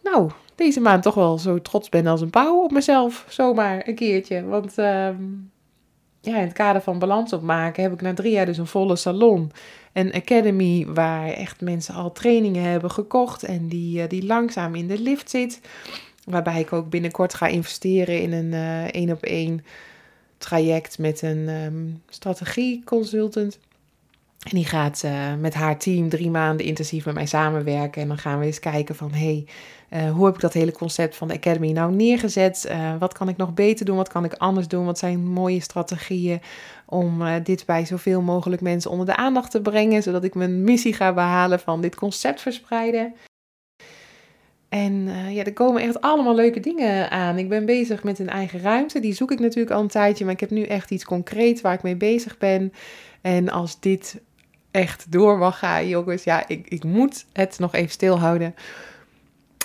nou, 0.03 0.31
deze 0.55 0.79
maand 0.79 1.03
toch 1.03 1.15
wel 1.15 1.37
zo 1.37 1.61
trots 1.61 1.89
ben 1.89 2.07
als 2.07 2.21
een 2.21 2.29
pauw 2.29 2.63
op 2.63 2.71
mezelf. 2.71 3.25
Zomaar 3.29 3.87
een 3.87 3.95
keertje. 3.95 4.43
Want 4.43 4.77
uh, 4.77 5.09
ja, 6.21 6.37
in 6.37 6.45
het 6.45 6.53
kader 6.53 6.81
van 6.81 6.99
balans 6.99 7.33
opmaken 7.33 7.83
heb 7.83 7.93
ik 7.93 8.01
na 8.01 8.13
drie 8.13 8.31
jaar 8.31 8.45
dus 8.45 8.57
een 8.57 8.67
volle 8.67 8.95
salon. 8.95 9.51
Een 9.93 10.13
academy 10.13 10.85
waar 10.85 11.27
echt 11.27 11.61
mensen 11.61 11.93
al 11.93 12.11
trainingen 12.11 12.63
hebben 12.63 12.91
gekocht 12.91 13.43
en 13.43 13.67
die, 13.67 14.01
uh, 14.01 14.07
die 14.07 14.25
langzaam 14.25 14.75
in 14.75 14.87
de 14.87 14.99
lift 14.99 15.29
zit. 15.29 15.59
Waarbij 16.25 16.59
ik 16.59 16.73
ook 16.73 16.89
binnenkort 16.89 17.33
ga 17.33 17.47
investeren 17.47 18.21
in 18.21 18.31
een 18.31 18.51
uh, 18.51 18.83
één 18.83 19.11
op 19.11 19.23
één 19.23 19.65
traject 20.37 20.97
met 20.97 21.21
een 21.21 21.49
um, 21.49 22.01
strategieconsultant. 22.09 23.59
En 24.43 24.55
die 24.55 24.65
gaat 24.65 25.01
uh, 25.05 25.33
met 25.39 25.53
haar 25.53 25.77
team 25.77 26.09
drie 26.09 26.29
maanden 26.29 26.65
intensief 26.65 27.05
met 27.05 27.13
mij 27.13 27.25
samenwerken. 27.25 28.01
En 28.01 28.07
dan 28.07 28.17
gaan 28.17 28.39
we 28.39 28.45
eens 28.45 28.59
kijken 28.59 28.95
van, 28.95 29.11
hey, 29.11 29.47
uh, 29.89 30.11
hoe 30.11 30.25
heb 30.25 30.35
ik 30.35 30.41
dat 30.41 30.53
hele 30.53 30.71
concept 30.71 31.15
van 31.15 31.27
de 31.27 31.33
Academy 31.33 31.71
nou 31.71 31.93
neergezet? 31.93 32.67
Uh, 32.69 32.97
wat 32.99 33.13
kan 33.13 33.29
ik 33.29 33.37
nog 33.37 33.53
beter 33.53 33.85
doen? 33.85 33.95
Wat 33.95 34.09
kan 34.09 34.25
ik 34.25 34.33
anders 34.33 34.67
doen? 34.67 34.85
Wat 34.85 34.99
zijn 34.99 35.27
mooie 35.27 35.59
strategieën 35.59 36.41
om 36.85 37.21
dit 37.43 37.65
bij 37.65 37.85
zoveel 37.85 38.21
mogelijk 38.21 38.61
mensen 38.61 38.91
onder 38.91 39.05
de 39.05 39.15
aandacht 39.15 39.51
te 39.51 39.61
brengen? 39.61 40.03
Zodat 40.03 40.23
ik 40.23 40.35
mijn 40.35 40.63
missie 40.63 40.93
ga 40.93 41.13
behalen 41.13 41.59
van 41.59 41.81
dit 41.81 41.95
concept 41.95 42.41
verspreiden. 42.41 43.13
En 44.69 45.09
ja, 45.29 45.43
er 45.43 45.53
komen 45.53 45.81
echt 45.81 46.01
allemaal 46.01 46.35
leuke 46.35 46.59
dingen 46.59 47.11
aan. 47.11 47.37
Ik 47.37 47.49
ben 47.49 47.65
bezig 47.65 48.03
met 48.03 48.19
een 48.19 48.29
eigen 48.29 48.61
ruimte. 48.61 48.99
Die 48.99 49.13
zoek 49.13 49.31
ik 49.31 49.39
natuurlijk 49.39 49.75
al 49.75 49.81
een 49.81 49.87
tijdje. 49.87 50.25
Maar 50.25 50.33
ik 50.33 50.39
heb 50.39 50.49
nu 50.49 50.63
echt 50.63 50.91
iets 50.91 51.05
concreets 51.05 51.61
waar 51.61 51.73
ik 51.73 51.83
mee 51.83 51.95
bezig 51.95 52.37
ben. 52.37 52.73
En 53.21 53.49
als 53.49 53.79
dit 53.79 54.21
echt 54.73 55.11
door 55.11 55.37
mag 55.37 55.59
gaan, 55.59 55.87
jongens. 55.87 56.23
Ja, 56.23 56.47
ik, 56.47 56.67
ik 56.67 56.83
moet 56.83 57.25
het 57.33 57.59
nog 57.59 57.73
even 57.73 57.91
stilhouden. 57.91 58.55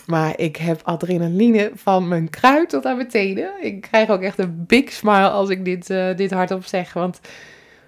Maar 0.07 0.39
ik 0.39 0.57
heb 0.57 0.81
adrenaline 0.85 1.71
van 1.75 2.09
mijn 2.09 2.31
kruid 2.31 2.69
tot 2.69 2.87
aan 2.87 2.97
mijn 2.97 3.09
tenen. 3.09 3.51
Ik 3.61 3.81
krijg 3.81 4.09
ook 4.09 4.23
echt 4.23 4.39
een 4.39 4.65
big 4.67 4.93
smile 4.93 5.31
als 5.31 5.49
ik 5.49 5.65
dit, 5.65 5.91
uh, 5.91 6.17
dit 6.17 6.31
hardop 6.31 6.65
zeg. 6.65 6.93
Want 6.93 7.21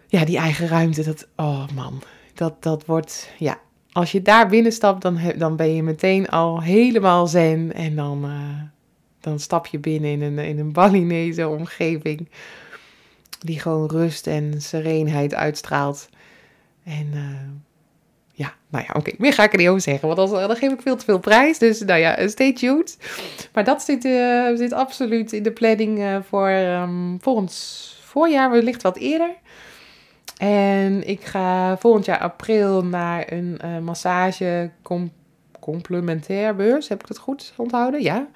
ja, 0.06 0.24
die 0.24 0.38
eigen 0.38 0.68
ruimte, 0.68 1.04
dat, 1.04 1.28
oh 1.36 1.68
man, 1.74 2.02
dat, 2.34 2.62
dat 2.62 2.86
wordt, 2.86 3.30
ja, 3.38 3.58
als 3.92 4.12
je 4.12 4.22
daar 4.22 4.48
binnenstapt, 4.48 5.02
dan, 5.02 5.18
dan 5.36 5.56
ben 5.56 5.74
je 5.74 5.82
meteen 5.82 6.28
al 6.28 6.62
helemaal 6.62 7.26
zen. 7.26 7.72
En 7.74 7.96
dan, 7.96 8.24
uh, 8.24 8.62
dan 9.20 9.38
stap 9.38 9.66
je 9.66 9.78
binnen 9.78 10.10
in 10.10 10.22
een, 10.22 10.38
in 10.38 10.58
een 10.58 10.72
Balinese 10.72 11.48
omgeving. 11.48 12.28
Die 13.38 13.60
gewoon 13.60 13.88
rust 13.88 14.26
en 14.26 14.62
serenheid 14.62 15.34
uitstraalt. 15.34 16.08
En 16.84 17.10
uh, 17.14 17.20
ja, 18.32 18.52
nou 18.68 18.84
ja, 18.88 18.94
oké. 18.98 19.12
Meer 19.18 19.32
ga 19.32 19.42
ik 19.42 19.52
er 19.52 19.58
niet 19.58 19.68
over 19.68 19.80
zeggen, 19.80 20.08
want 20.08 20.30
dan, 20.30 20.48
dan 20.48 20.56
geef 20.56 20.72
ik 20.72 20.82
veel 20.82 20.96
te 20.96 21.04
veel 21.04 21.18
prijs. 21.18 21.58
Dus 21.58 21.80
nou 21.80 22.00
ja, 22.00 22.28
stay 22.28 22.52
tuned. 22.52 22.98
Maar 23.52 23.64
dat 23.64 23.82
zit, 23.82 24.02
zit 24.54 24.72
absoluut 24.72 25.32
in 25.32 25.42
de 25.42 25.52
planning 25.52 26.22
voor 26.28 26.48
um, 26.48 27.18
volgend 27.20 27.54
voorjaar, 28.02 28.50
wellicht 28.50 28.82
wat 28.82 28.96
eerder. 28.96 29.30
En 30.36 31.08
ik 31.08 31.24
ga 31.24 31.76
volgend 31.76 32.04
jaar 32.04 32.18
april 32.18 32.84
naar 32.84 33.32
een 33.32 33.60
massage 33.84 34.70
com 34.82 35.12
complementair 35.60 36.56
beurs. 36.56 36.88
Heb 36.88 37.00
ik 37.00 37.08
dat 37.08 37.18
goed 37.18 37.52
onthouden? 37.56 38.02
Ja. 38.02 38.26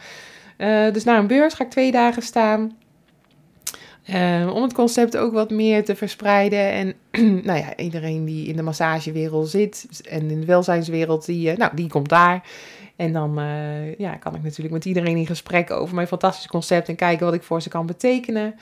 Dus 0.91 1.05
naar 1.05 1.19
een 1.19 1.27
beurs 1.27 1.55
ga 1.55 1.65
ik 1.65 1.71
twee 1.71 1.93
dagen 1.93 2.23
staan. 2.23 2.77
Uh, 4.11 4.55
om 4.55 4.63
het 4.63 4.73
concept 4.73 5.17
ook 5.17 5.33
wat 5.33 5.51
meer 5.51 5.85
te 5.85 5.97
verspreiden. 5.97 6.73
En 6.73 6.95
nou 7.45 7.59
ja, 7.59 7.77
iedereen 7.77 8.25
die 8.25 8.47
in 8.47 8.57
de 8.57 8.63
massagewereld 8.63 9.49
zit 9.49 9.87
en 10.09 10.31
in 10.31 10.41
de 10.41 10.47
welzijnswereld, 10.47 11.27
die, 11.27 11.57
nou, 11.57 11.73
die 11.75 11.89
komt 11.89 12.09
daar. 12.09 12.43
En 12.97 13.13
dan 13.13 13.35
ja, 13.99 14.17
kan 14.17 14.35
ik 14.35 14.43
natuurlijk 14.43 14.75
met 14.75 14.85
iedereen 14.85 15.17
in 15.17 15.27
gesprek 15.27 15.71
over 15.71 15.95
mijn 15.95 16.07
fantastische 16.07 16.49
concept 16.49 16.89
en 16.89 16.97
kijken 16.97 17.25
wat 17.25 17.35
ik 17.35 17.43
voor 17.43 17.63
ze 17.63 17.69
kan 17.69 17.87
betekenen. 17.87 18.55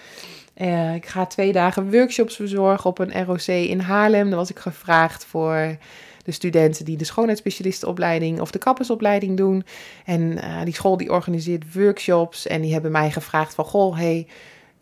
Uh, 0.56 0.94
ik 0.94 1.06
ga 1.06 1.26
twee 1.26 1.52
dagen 1.52 1.90
workshops 1.90 2.36
verzorgen 2.36 2.90
op 2.90 2.98
een 2.98 3.24
ROC 3.24 3.46
in 3.46 3.80
Haarlem. 3.80 4.28
Dan 4.28 4.38
was 4.38 4.50
ik 4.50 4.58
gevraagd 4.58 5.24
voor 5.24 5.76
de 6.24 6.32
studenten 6.32 6.84
die 6.84 6.96
de 6.96 7.04
schoonheidsspecialistenopleiding 7.04 8.40
of 8.40 8.50
de 8.50 8.58
kappersopleiding 8.58 9.36
doen. 9.36 9.64
En 10.04 10.38
die 10.64 10.74
school 10.74 10.96
die 10.96 11.10
organiseert 11.10 11.74
workshops 11.74 12.46
en 12.46 12.60
die 12.60 12.72
hebben 12.72 12.92
mij 12.92 13.10
gevraagd 13.10 13.54
van, 13.54 13.64
goh, 13.64 13.96
hey, 13.96 14.26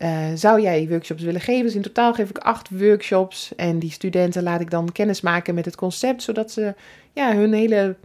uh, 0.01 0.25
zou 0.35 0.61
jij 0.61 0.87
workshops 0.89 1.23
willen 1.23 1.41
geven? 1.41 1.65
Dus 1.65 1.75
in 1.75 1.81
totaal 1.81 2.13
geef 2.13 2.29
ik 2.29 2.37
acht 2.37 2.69
workshops 2.69 3.55
en 3.55 3.79
die 3.79 3.91
studenten 3.91 4.43
laat 4.43 4.61
ik 4.61 4.69
dan 4.69 4.91
kennis 4.91 5.21
maken 5.21 5.55
met 5.55 5.65
het 5.65 5.75
concept, 5.75 6.23
zodat 6.23 6.51
ze 6.51 6.73
ja, 7.13 7.35
hun 7.35 7.53
hele 7.53 7.95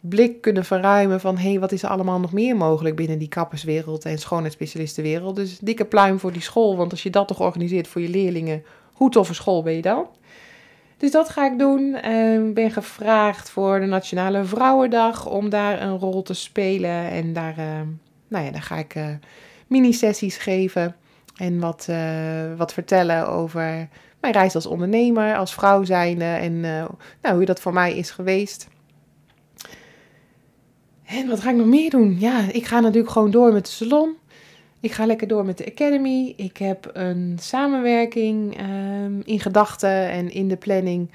blik 0.00 0.40
kunnen 0.40 0.64
verruimen 0.64 1.20
van 1.20 1.38
hé, 1.38 1.50
hey, 1.50 1.60
wat 1.60 1.72
is 1.72 1.82
er 1.82 1.88
allemaal 1.88 2.20
nog 2.20 2.32
meer 2.32 2.56
mogelijk 2.56 2.96
binnen 2.96 3.18
die 3.18 3.28
kapperswereld 3.28 4.04
en 4.04 4.18
schoonheidsspecialistenwereld. 4.18 5.36
Dus 5.36 5.58
dikke 5.58 5.84
pluim 5.84 6.18
voor 6.18 6.32
die 6.32 6.42
school, 6.42 6.76
want 6.76 6.90
als 6.90 7.02
je 7.02 7.10
dat 7.10 7.28
toch 7.28 7.40
organiseert 7.40 7.88
voor 7.88 8.00
je 8.00 8.08
leerlingen, 8.08 8.64
hoe 8.92 9.10
toffe 9.10 9.34
school 9.34 9.62
ben 9.62 9.74
je 9.74 9.82
dan? 9.82 10.06
Dus 10.96 11.10
dat 11.10 11.28
ga 11.28 11.46
ik 11.46 11.58
doen. 11.58 11.94
Ik 11.96 12.04
uh, 12.04 12.52
ben 12.52 12.70
gevraagd 12.70 13.50
voor 13.50 13.80
de 13.80 13.86
Nationale 13.86 14.44
Vrouwendag 14.44 15.26
om 15.26 15.50
daar 15.50 15.82
een 15.82 15.98
rol 15.98 16.22
te 16.22 16.34
spelen. 16.34 17.10
En 17.10 17.32
daar, 17.32 17.58
uh, 17.58 17.80
nou 18.28 18.44
ja, 18.44 18.50
daar 18.50 18.62
ga 18.62 18.76
ik 18.76 18.94
mini-sessies 19.66 20.36
geven 20.36 20.96
en 21.36 21.60
wat, 21.60 21.86
uh, 21.90 22.54
wat 22.56 22.72
vertellen 22.72 23.28
over 23.28 23.88
mijn 24.20 24.32
reis 24.32 24.54
als 24.54 24.66
ondernemer, 24.66 25.36
als 25.36 25.54
vrouw 25.54 25.84
zijnde 25.84 26.24
en 26.24 26.60
nou, 26.60 27.34
hoe 27.34 27.44
dat 27.44 27.60
voor 27.60 27.72
mij 27.72 27.96
is 27.96 28.10
geweest. 28.10 28.68
En 31.04 31.28
wat 31.28 31.40
ga 31.40 31.50
ik 31.50 31.56
nog 31.56 31.66
meer 31.66 31.90
doen? 31.90 32.16
Ja, 32.18 32.40
ik 32.52 32.66
ga 32.66 32.80
natuurlijk 32.80 33.12
gewoon 33.12 33.30
door 33.30 33.52
met 33.52 33.64
de 33.64 33.70
salon. 33.70 34.14
Ik 34.80 34.92
ga 34.92 35.06
lekker 35.06 35.28
door 35.28 35.44
met 35.44 35.58
de 35.58 35.66
Academy. 35.66 36.32
Ik 36.36 36.56
heb 36.56 36.90
een 36.92 37.36
samenwerking 37.40 38.60
um, 38.60 39.22
in 39.24 39.40
gedachten 39.40 40.10
en 40.10 40.30
in 40.30 40.48
de 40.48 40.56
planning. 40.56 41.10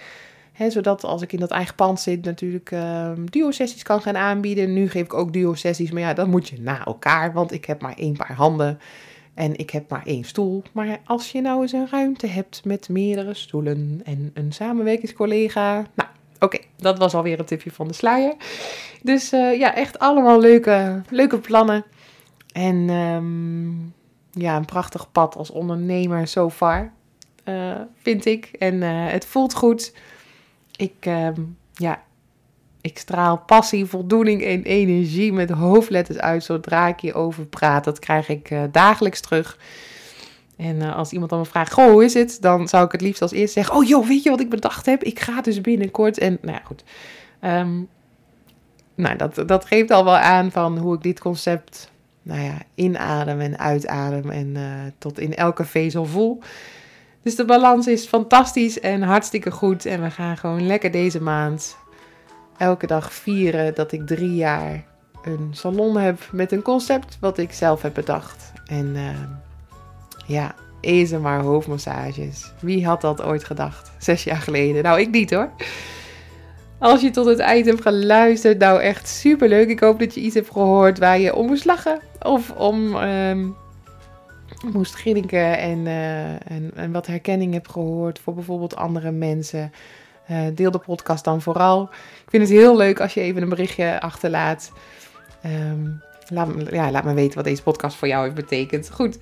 Zodat 0.68 1.04
als 1.04 1.22
ik 1.22 1.34
in 1.34 1.40
dat 1.40 1.52
eigen 1.52 1.76
pand 1.76 2.00
zit, 2.00 2.26
natuurlijk 2.26 2.72
um, 2.72 3.30
duo-sessies 3.30 3.84
kan 3.84 4.02
gaan 4.02 4.18
aanbieden. 4.18 4.74
Nu 4.74 4.90
geef 4.90 5.04
ik 5.04 5.14
ook 5.14 5.34
duo-sessies, 5.34 5.92
maar 5.92 6.02
ja, 6.02 6.14
dan 6.14 6.30
moet 6.30 6.48
je 6.48 6.62
na 6.62 6.86
elkaar, 6.86 7.34
want 7.34 7.52
ik 7.52 7.66
heb 7.66 7.82
maar 7.82 7.96
één 7.98 8.18
paar 8.18 8.34
handen. 8.34 8.80
En 9.38 9.58
ik 9.58 9.70
heb 9.70 9.90
maar 9.90 10.06
één 10.06 10.24
stoel. 10.24 10.64
Maar 10.72 11.00
als 11.06 11.32
je 11.32 11.42
nou 11.42 11.62
eens 11.62 11.72
een 11.72 11.88
ruimte 11.92 12.28
hebt 12.28 12.66
met 12.66 12.90
meerdere 12.90 13.34
stoelen 13.34 14.02
en 14.04 14.32
een 14.34 14.52
samenwerkingscollega. 14.52 15.86
Nou, 15.94 16.10
Oké, 16.40 16.58
dat 16.78 16.98
was 16.98 17.14
alweer 17.14 17.40
een 17.40 17.46
tipje 17.46 17.72
van 17.72 17.88
de 17.88 17.94
sluier. 17.94 18.34
Dus 19.02 19.34
uh, 19.34 19.60
ja, 19.60 19.76
echt 19.76 20.00
allemaal 20.00 20.40
leuke, 20.40 21.02
leuke 21.10 21.38
plannen. 21.40 21.86
En 22.54 22.90
um, 22.90 23.94
ja, 24.32 24.56
een 24.56 24.66
prachtig 24.66 25.12
pad 25.12 25.36
als 25.36 25.52
ondernemer 25.52 26.28
so 26.28 26.50
far, 26.50 26.92
uh, 27.46 27.76
vind 28.02 28.26
ik. 28.26 28.46
En 28.46 28.74
uh, 28.74 29.08
het 29.08 29.26
voelt 29.26 29.54
goed. 29.54 29.94
Ik, 30.76 31.06
um, 31.06 31.58
ja, 31.74 32.04
ik 32.88 32.98
straal 32.98 33.38
passie, 33.38 33.86
voldoening 33.86 34.44
en 34.44 34.64
energie 34.64 35.34
met 35.34 35.50
hoofdletters 35.50 36.18
uit 36.18 36.44
zodra 36.44 36.88
ik 36.88 37.00
hierover 37.00 37.46
praat. 37.46 37.84
Dat 37.84 38.00
krijg 38.00 38.30
ik 38.30 38.50
dagelijks 38.72 39.22
terug. 39.22 39.58
En 40.58 40.76
uh, 40.76 40.96
als 40.96 41.12
iemand 41.12 41.30
dan 41.30 41.40
me 41.40 41.46
vraagt, 41.46 41.74
goh, 41.74 41.92
hoe 41.92 42.04
is 42.04 42.14
het? 42.14 42.38
Dan 42.42 42.68
zou 42.68 42.86
ik 42.86 42.92
het 42.92 43.02
liefst 43.02 43.22
als 43.22 43.32
eerst 43.32 43.54
zeggen, 43.54 43.76
oh 43.76 43.88
joh, 43.88 44.08
weet 44.08 44.24
je 44.24 44.30
wat 44.30 44.40
ik 44.40 44.50
bedacht 44.50 44.86
heb? 44.86 45.04
Ik 45.04 45.20
ga 45.20 45.42
dus 45.42 45.62
binnenkort 45.62 46.18
en, 46.18 46.38
nou 46.42 46.54
ja, 46.54 46.62
goed. 46.66 46.84
Um, 47.42 47.88
nou, 48.96 49.16
dat, 49.16 49.44
dat 49.46 49.66
geeft 49.66 49.92
al 49.92 50.04
wel 50.04 50.18
aan 50.18 50.52
van 50.52 50.78
hoe 50.78 50.96
ik 50.96 51.02
dit 51.02 51.20
concept, 51.20 51.92
nou 52.22 52.42
ja, 52.42 52.58
inadem 52.76 53.40
en 53.40 53.60
uitadem 53.60 54.30
en 54.30 54.48
uh, 54.48 54.64
tot 54.98 55.20
in 55.20 55.36
elke 55.36 55.66
vezel 55.66 56.06
voel. 56.06 56.40
Dus 57.24 57.36
de 57.36 57.46
balans 57.46 57.88
is 57.88 58.06
fantastisch 58.06 58.80
en 58.80 59.02
hartstikke 59.02 59.52
goed. 59.52 59.86
En 59.86 60.02
we 60.02 60.12
gaan 60.12 60.38
gewoon 60.38 60.68
lekker 60.68 60.92
deze 60.92 61.22
maand 61.22 61.78
elke 62.58 62.88
dag 62.88 63.14
vieren 63.14 63.76
dat 63.76 63.92
ik 63.92 64.08
drie 64.08 64.36
jaar 64.36 64.86
een 65.24 65.50
salon 65.52 65.98
heb 65.98 66.30
met 66.32 66.52
een 66.52 66.62
concept 66.62 67.18
wat 67.20 67.38
ik 67.38 67.54
zelf 67.54 67.82
heb 67.82 67.94
bedacht. 67.94 68.52
En... 68.66 68.96
Uh, 68.96 69.10
ja, 70.28 70.56
maar 71.22 71.42
hoofdmassages. 71.42 72.52
Wie 72.60 72.86
had 72.86 73.02
dat 73.02 73.22
ooit 73.22 73.44
gedacht? 73.44 73.92
Zes 73.98 74.24
jaar 74.24 74.42
geleden. 74.42 74.84
Nou, 74.84 75.00
ik 75.00 75.12
niet 75.12 75.32
hoor. 75.32 75.50
Als 76.80 77.02
je 77.02 77.10
tot 77.10 77.26
het 77.26 77.40
eind 77.40 77.66
hebt 77.66 77.82
geluisterd, 77.82 78.58
nou 78.58 78.82
echt 78.82 79.08
super 79.08 79.48
leuk. 79.48 79.70
Ik 79.70 79.80
hoop 79.80 80.00
dat 80.00 80.14
je 80.14 80.22
iets 80.22 80.36
hebt 80.36 80.52
gehoord 80.52 81.00
waar 81.00 81.20
je 81.20 81.36
om 81.36 81.48
moest 81.48 81.66
lachen. 81.66 82.00
Of 82.22 82.52
om 82.52 82.96
um, 82.96 83.56
moest 84.74 84.94
grinniken 84.94 85.58
en, 85.58 85.86
uh, 85.86 86.52
en, 86.52 86.72
en, 86.76 86.92
wat 86.92 87.08
herkenning 87.08 87.54
hebt 87.54 87.72
gehoord 87.72 88.20
voor 88.20 88.34
bijvoorbeeld 88.34 88.76
andere 88.76 89.12
mensen. 89.12 89.72
Uh, 90.32 90.38
deel 90.54 90.72
de 90.72 90.78
podcast 90.78 91.24
dan 91.24 91.42
vooral. 91.42 91.90
Ik 92.24 92.30
vind 92.30 92.44
het 92.44 92.52
heel 92.52 92.78
leuk 92.78 93.00
als 93.00 93.14
je 93.14 93.22
even 93.22 93.42
een 93.42 93.50
berichtje 93.50 94.02
achterlaat. 94.02 94.72
Um, 95.46 96.02
laat, 96.28 96.50
ja, 96.70 96.92
laat 96.92 97.04
me 97.04 97.14
weten 97.14 97.36
wat 97.36 97.46
deze 97.46 97.64
podcast 97.64 97.98
voor 97.98 98.08
jou 98.08 98.24
heeft 98.24 98.36
betekend. 98.36 98.92
Goed. 98.92 99.18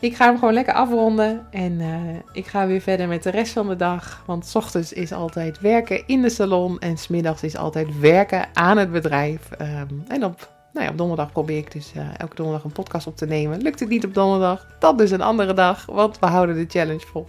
Ik 0.00 0.16
ga 0.16 0.26
hem 0.26 0.38
gewoon 0.38 0.54
lekker 0.54 0.74
afronden 0.74 1.46
en 1.50 1.72
uh, 1.80 1.96
ik 2.32 2.46
ga 2.46 2.66
weer 2.66 2.80
verder 2.80 3.08
met 3.08 3.22
de 3.22 3.30
rest 3.30 3.52
van 3.52 3.68
de 3.68 3.76
dag. 3.76 4.22
Want 4.26 4.46
s 4.46 4.54
ochtends 4.54 4.92
is 4.92 5.12
altijd 5.12 5.60
werken 5.60 6.06
in 6.06 6.22
de 6.22 6.30
salon 6.30 6.78
en 6.78 6.96
smiddags 6.96 7.42
is 7.42 7.56
altijd 7.56 7.98
werken 7.98 8.48
aan 8.52 8.76
het 8.76 8.92
bedrijf. 8.92 9.48
Um, 9.60 10.04
en 10.08 10.24
op, 10.24 10.50
nou 10.72 10.86
ja, 10.86 10.92
op 10.92 10.98
donderdag 10.98 11.32
probeer 11.32 11.58
ik 11.58 11.72
dus 11.72 11.92
uh, 11.96 12.02
elke 12.16 12.34
donderdag 12.34 12.64
een 12.64 12.72
podcast 12.72 13.06
op 13.06 13.16
te 13.16 13.26
nemen. 13.26 13.62
Lukt 13.62 13.80
het 13.80 13.88
niet 13.88 14.04
op 14.04 14.14
donderdag, 14.14 14.66
dat 14.78 14.98
dus 14.98 15.10
een 15.10 15.22
andere 15.22 15.54
dag, 15.54 15.86
want 15.86 16.18
we 16.18 16.26
houden 16.26 16.56
de 16.56 16.66
challenge 16.68 17.06
vol. 17.06 17.26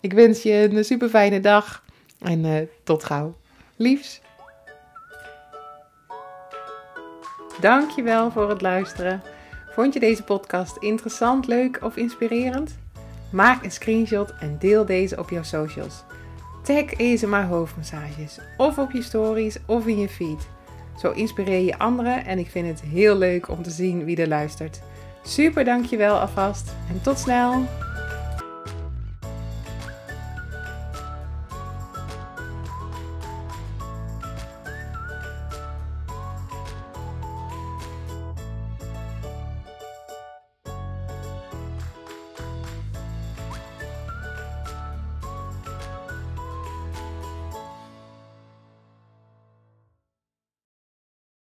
Ik 0.00 0.12
wens 0.12 0.42
je 0.42 0.68
een 0.70 0.84
super 0.84 1.08
fijne 1.08 1.40
dag 1.40 1.82
en 2.18 2.44
uh, 2.44 2.60
tot 2.84 3.04
gauw. 3.04 3.34
Liefs. 3.76 4.20
Dankjewel 7.60 8.30
voor 8.30 8.48
het 8.48 8.60
luisteren. 8.60 9.22
Vond 9.70 9.94
je 9.94 10.00
deze 10.00 10.22
podcast 10.22 10.76
interessant, 10.76 11.46
leuk 11.46 11.78
of 11.82 11.96
inspirerend? 11.96 12.78
Maak 13.32 13.64
een 13.64 13.70
screenshot 13.70 14.34
en 14.40 14.56
deel 14.58 14.84
deze 14.84 15.18
op 15.18 15.30
jouw 15.30 15.42
socials. 15.42 16.04
Tag 16.62 17.22
maar 17.26 17.46
hoofdmassages 17.46 18.38
of 18.56 18.78
op 18.78 18.90
je 18.90 19.02
stories 19.02 19.58
of 19.66 19.86
in 19.86 19.98
je 19.98 20.08
feed. 20.08 20.48
Zo 21.00 21.10
inspireer 21.10 21.64
je 21.64 21.78
anderen 21.78 22.24
en 22.24 22.38
ik 22.38 22.50
vind 22.50 22.66
het 22.68 22.80
heel 22.80 23.16
leuk 23.16 23.48
om 23.48 23.62
te 23.62 23.70
zien 23.70 24.04
wie 24.04 24.16
er 24.16 24.28
luistert. 24.28 24.80
Super 25.22 25.64
dankjewel 25.64 26.18
alvast 26.18 26.72
en 26.88 27.02
tot 27.02 27.18
snel! 27.18 27.87